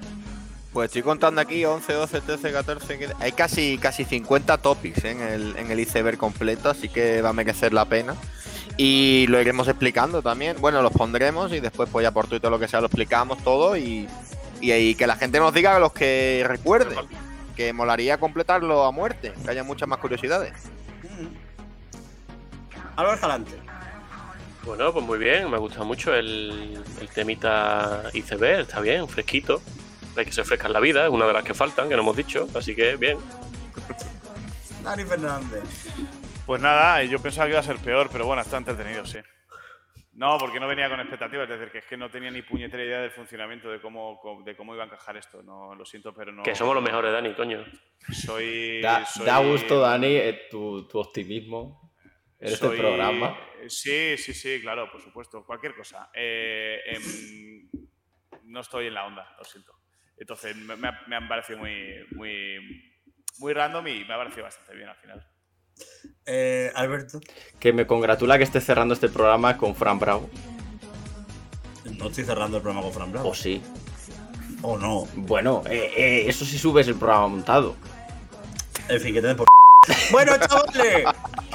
Pues 0.78 0.90
estoy 0.90 1.02
contando 1.02 1.40
aquí 1.40 1.64
11, 1.64 1.92
12, 1.92 2.20
13, 2.20 2.52
14. 2.52 2.98
que- 3.00 3.08
Hay 3.18 3.32
casi, 3.32 3.78
casi 3.78 4.04
50 4.04 4.58
topics 4.58 5.02
¿eh? 5.02 5.10
en, 5.10 5.20
el, 5.22 5.56
en 5.56 5.72
el 5.72 5.80
iceberg 5.80 6.16
completo, 6.18 6.70
así 6.70 6.88
que 6.88 7.20
va 7.20 7.30
a 7.30 7.32
merecer 7.32 7.72
la 7.72 7.84
pena. 7.86 8.14
Y 8.76 9.26
lo 9.26 9.40
iremos 9.40 9.66
explicando 9.66 10.22
también. 10.22 10.56
Bueno, 10.60 10.80
los 10.80 10.92
pondremos 10.92 11.52
y 11.52 11.58
después, 11.58 11.88
pues 11.90 12.04
ya 12.04 12.12
por 12.12 12.28
Twitter 12.28 12.48
lo 12.48 12.60
que 12.60 12.68
sea, 12.68 12.78
lo 12.80 12.86
explicamos 12.86 13.42
todo 13.42 13.76
y, 13.76 14.06
y, 14.60 14.72
y 14.72 14.94
que 14.94 15.08
la 15.08 15.16
gente 15.16 15.40
nos 15.40 15.52
diga 15.52 15.80
los 15.80 15.92
que 15.92 16.44
recuerden. 16.46 16.96
Que 17.56 17.72
molaría 17.72 18.18
completarlo 18.18 18.84
a 18.84 18.92
muerte, 18.92 19.32
que 19.44 19.50
haya 19.50 19.64
muchas 19.64 19.88
más 19.88 19.98
curiosidades. 19.98 20.52
Álvaro 22.94 23.14
Escalante. 23.16 23.50
Bueno, 24.64 24.92
pues 24.92 25.04
muy 25.04 25.18
bien, 25.18 25.50
me 25.50 25.58
gusta 25.58 25.82
mucho 25.82 26.14
el, 26.14 26.80
el 27.00 27.08
temita 27.08 28.04
ICB, 28.12 28.60
está 28.60 28.78
bien, 28.78 29.08
fresquito. 29.08 29.60
Hay 30.18 30.26
que 30.26 30.32
ser 30.32 30.44
fresca 30.44 30.66
en 30.66 30.72
la 30.72 30.80
vida, 30.80 31.04
es 31.04 31.10
una 31.10 31.26
de 31.26 31.32
las 31.32 31.44
que 31.44 31.54
faltan, 31.54 31.88
que 31.88 31.94
no 31.94 32.02
hemos 32.02 32.16
dicho, 32.16 32.48
así 32.54 32.74
que 32.74 32.96
bien. 32.96 33.18
Dani 34.82 35.04
Fernández. 35.04 35.62
Pues 36.46 36.60
nada, 36.62 37.02
yo 37.04 37.18
pensaba 37.20 37.46
que 37.46 37.50
iba 37.52 37.60
a 37.60 37.62
ser 37.64 37.76
peor, 37.76 38.08
pero 38.10 38.24
bueno, 38.26 38.42
está 38.42 38.56
entretenido, 38.56 39.04
sí. 39.06 39.18
No, 40.14 40.36
porque 40.38 40.58
no 40.58 40.66
venía 40.66 40.88
con 40.88 40.98
expectativas, 40.98 41.48
es 41.48 41.56
decir, 41.58 41.70
que 41.70 41.78
es 41.78 41.84
que 41.84 41.96
no 41.96 42.10
tenía 42.10 42.30
ni 42.30 42.42
puñetera 42.42 42.82
idea 42.82 43.00
del 43.00 43.12
funcionamiento 43.12 43.70
de 43.70 43.80
cómo, 43.80 44.20
de 44.44 44.56
cómo 44.56 44.74
iba 44.74 44.82
a 44.82 44.86
encajar 44.86 45.16
esto. 45.16 45.42
No, 45.44 45.74
lo 45.76 45.84
siento, 45.84 46.12
pero 46.12 46.32
no. 46.32 46.42
Que 46.42 46.56
somos 46.56 46.74
los 46.74 46.82
mejores, 46.82 47.12
Dani, 47.12 47.34
coño. 47.34 47.64
Soy. 48.10 48.80
Da, 48.80 49.04
soy- 49.06 49.26
da 49.26 49.38
gusto, 49.38 49.78
Dani, 49.78 50.16
eh, 50.16 50.46
tu, 50.50 50.88
tu 50.88 50.98
optimismo 50.98 51.92
en 52.40 52.48
este 52.52 52.66
soy- 52.66 52.78
programa. 52.78 53.36
Sí, 53.68 54.16
sí, 54.16 54.34
sí, 54.34 54.60
claro, 54.60 54.90
por 54.90 55.00
supuesto. 55.00 55.44
Cualquier 55.44 55.76
cosa. 55.76 56.10
Eh, 56.12 56.80
em, 56.86 57.68
no 58.44 58.60
estoy 58.60 58.86
en 58.88 58.94
la 58.94 59.06
onda, 59.06 59.36
lo 59.38 59.44
siento. 59.44 59.72
Entonces, 60.18 60.56
me, 60.56 60.76
me 60.76 60.88
ha- 60.88 61.00
me 61.06 61.16
han 61.16 61.28
parecido 61.28 61.58
muy, 61.60 62.06
muy, 62.12 62.82
muy 63.38 63.52
random 63.52 63.86
y 63.86 64.04
me 64.04 64.14
ha 64.14 64.16
parecido 64.18 64.44
bastante 64.44 64.74
bien 64.74 64.88
al 64.88 64.96
final. 64.96 65.26
Eh, 66.26 66.72
Alberto. 66.74 67.20
Que 67.60 67.72
me 67.72 67.86
congratula 67.86 68.36
que 68.36 68.44
estés 68.44 68.64
cerrando 68.64 68.94
este 68.94 69.08
programa 69.08 69.56
con 69.56 69.74
Fran 69.76 69.98
Bravo. 69.98 70.28
No 71.96 72.08
estoy 72.08 72.24
cerrando 72.24 72.56
el 72.58 72.62
programa 72.62 72.82
con 72.84 72.92
Fran 72.92 73.12
Bravo. 73.12 73.28
¿O 73.30 73.34
sí? 73.34 73.62
¿O 74.62 74.76
no? 74.76 75.06
Bueno, 75.14 75.62
eh, 75.70 75.92
eh, 75.96 76.24
eso 76.28 76.44
sí 76.44 76.58
subes 76.58 76.88
el 76.88 76.96
programa 76.96 77.28
montado. 77.28 77.76
En 78.88 79.00
fin, 79.00 79.14
que 79.14 79.20
te 79.20 79.28
den 79.28 79.36
por. 79.36 79.46
Bueno, 80.10 80.32
chavales, 80.38 81.04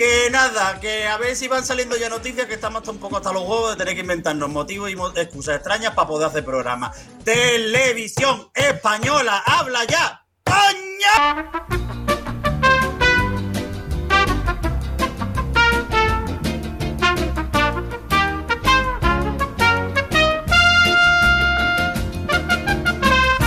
que 0.04 0.30
nada, 0.32 0.80
que 0.82 1.08
a 1.08 1.18
ver 1.18 1.36
si 1.36 1.48
van 1.48 1.64
saliendo 1.64 1.96
ya 1.96 2.10
noticias 2.10 2.48
que 2.48 2.56
estamos 2.56 2.86
un 2.90 2.98
poco 2.98 3.18
hasta 3.18 3.32
los 3.32 3.44
huevos 3.44 3.70
de 3.72 3.78
tener 3.78 3.94
que 3.96 4.02
inventarnos 4.02 4.50
motivos 4.50 4.92
y 4.92 4.96
excusas 5.20 5.56
extrañas 5.56 5.94
para 5.94 6.08
poder 6.08 6.28
hacer 6.28 6.44
programas. 6.44 6.98
Televisión 7.24 8.50
española, 8.54 9.42
habla 9.46 9.86
ya. 9.86 10.26
¡Coño! 10.44 10.84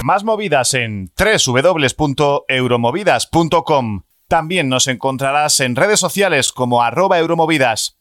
Más 0.03 0.25
movidas 0.25 0.75
en 0.75 1.13
www.euromovidas.com. 1.19 4.06
También 4.29 4.69
nos 4.69 4.89
encontrarás 4.89 5.61
en 5.61 5.77
redes 5.77 6.01
sociales 6.01 6.51
como 6.53 6.83
arroba 6.83 7.19
euromovidas. 7.19 7.96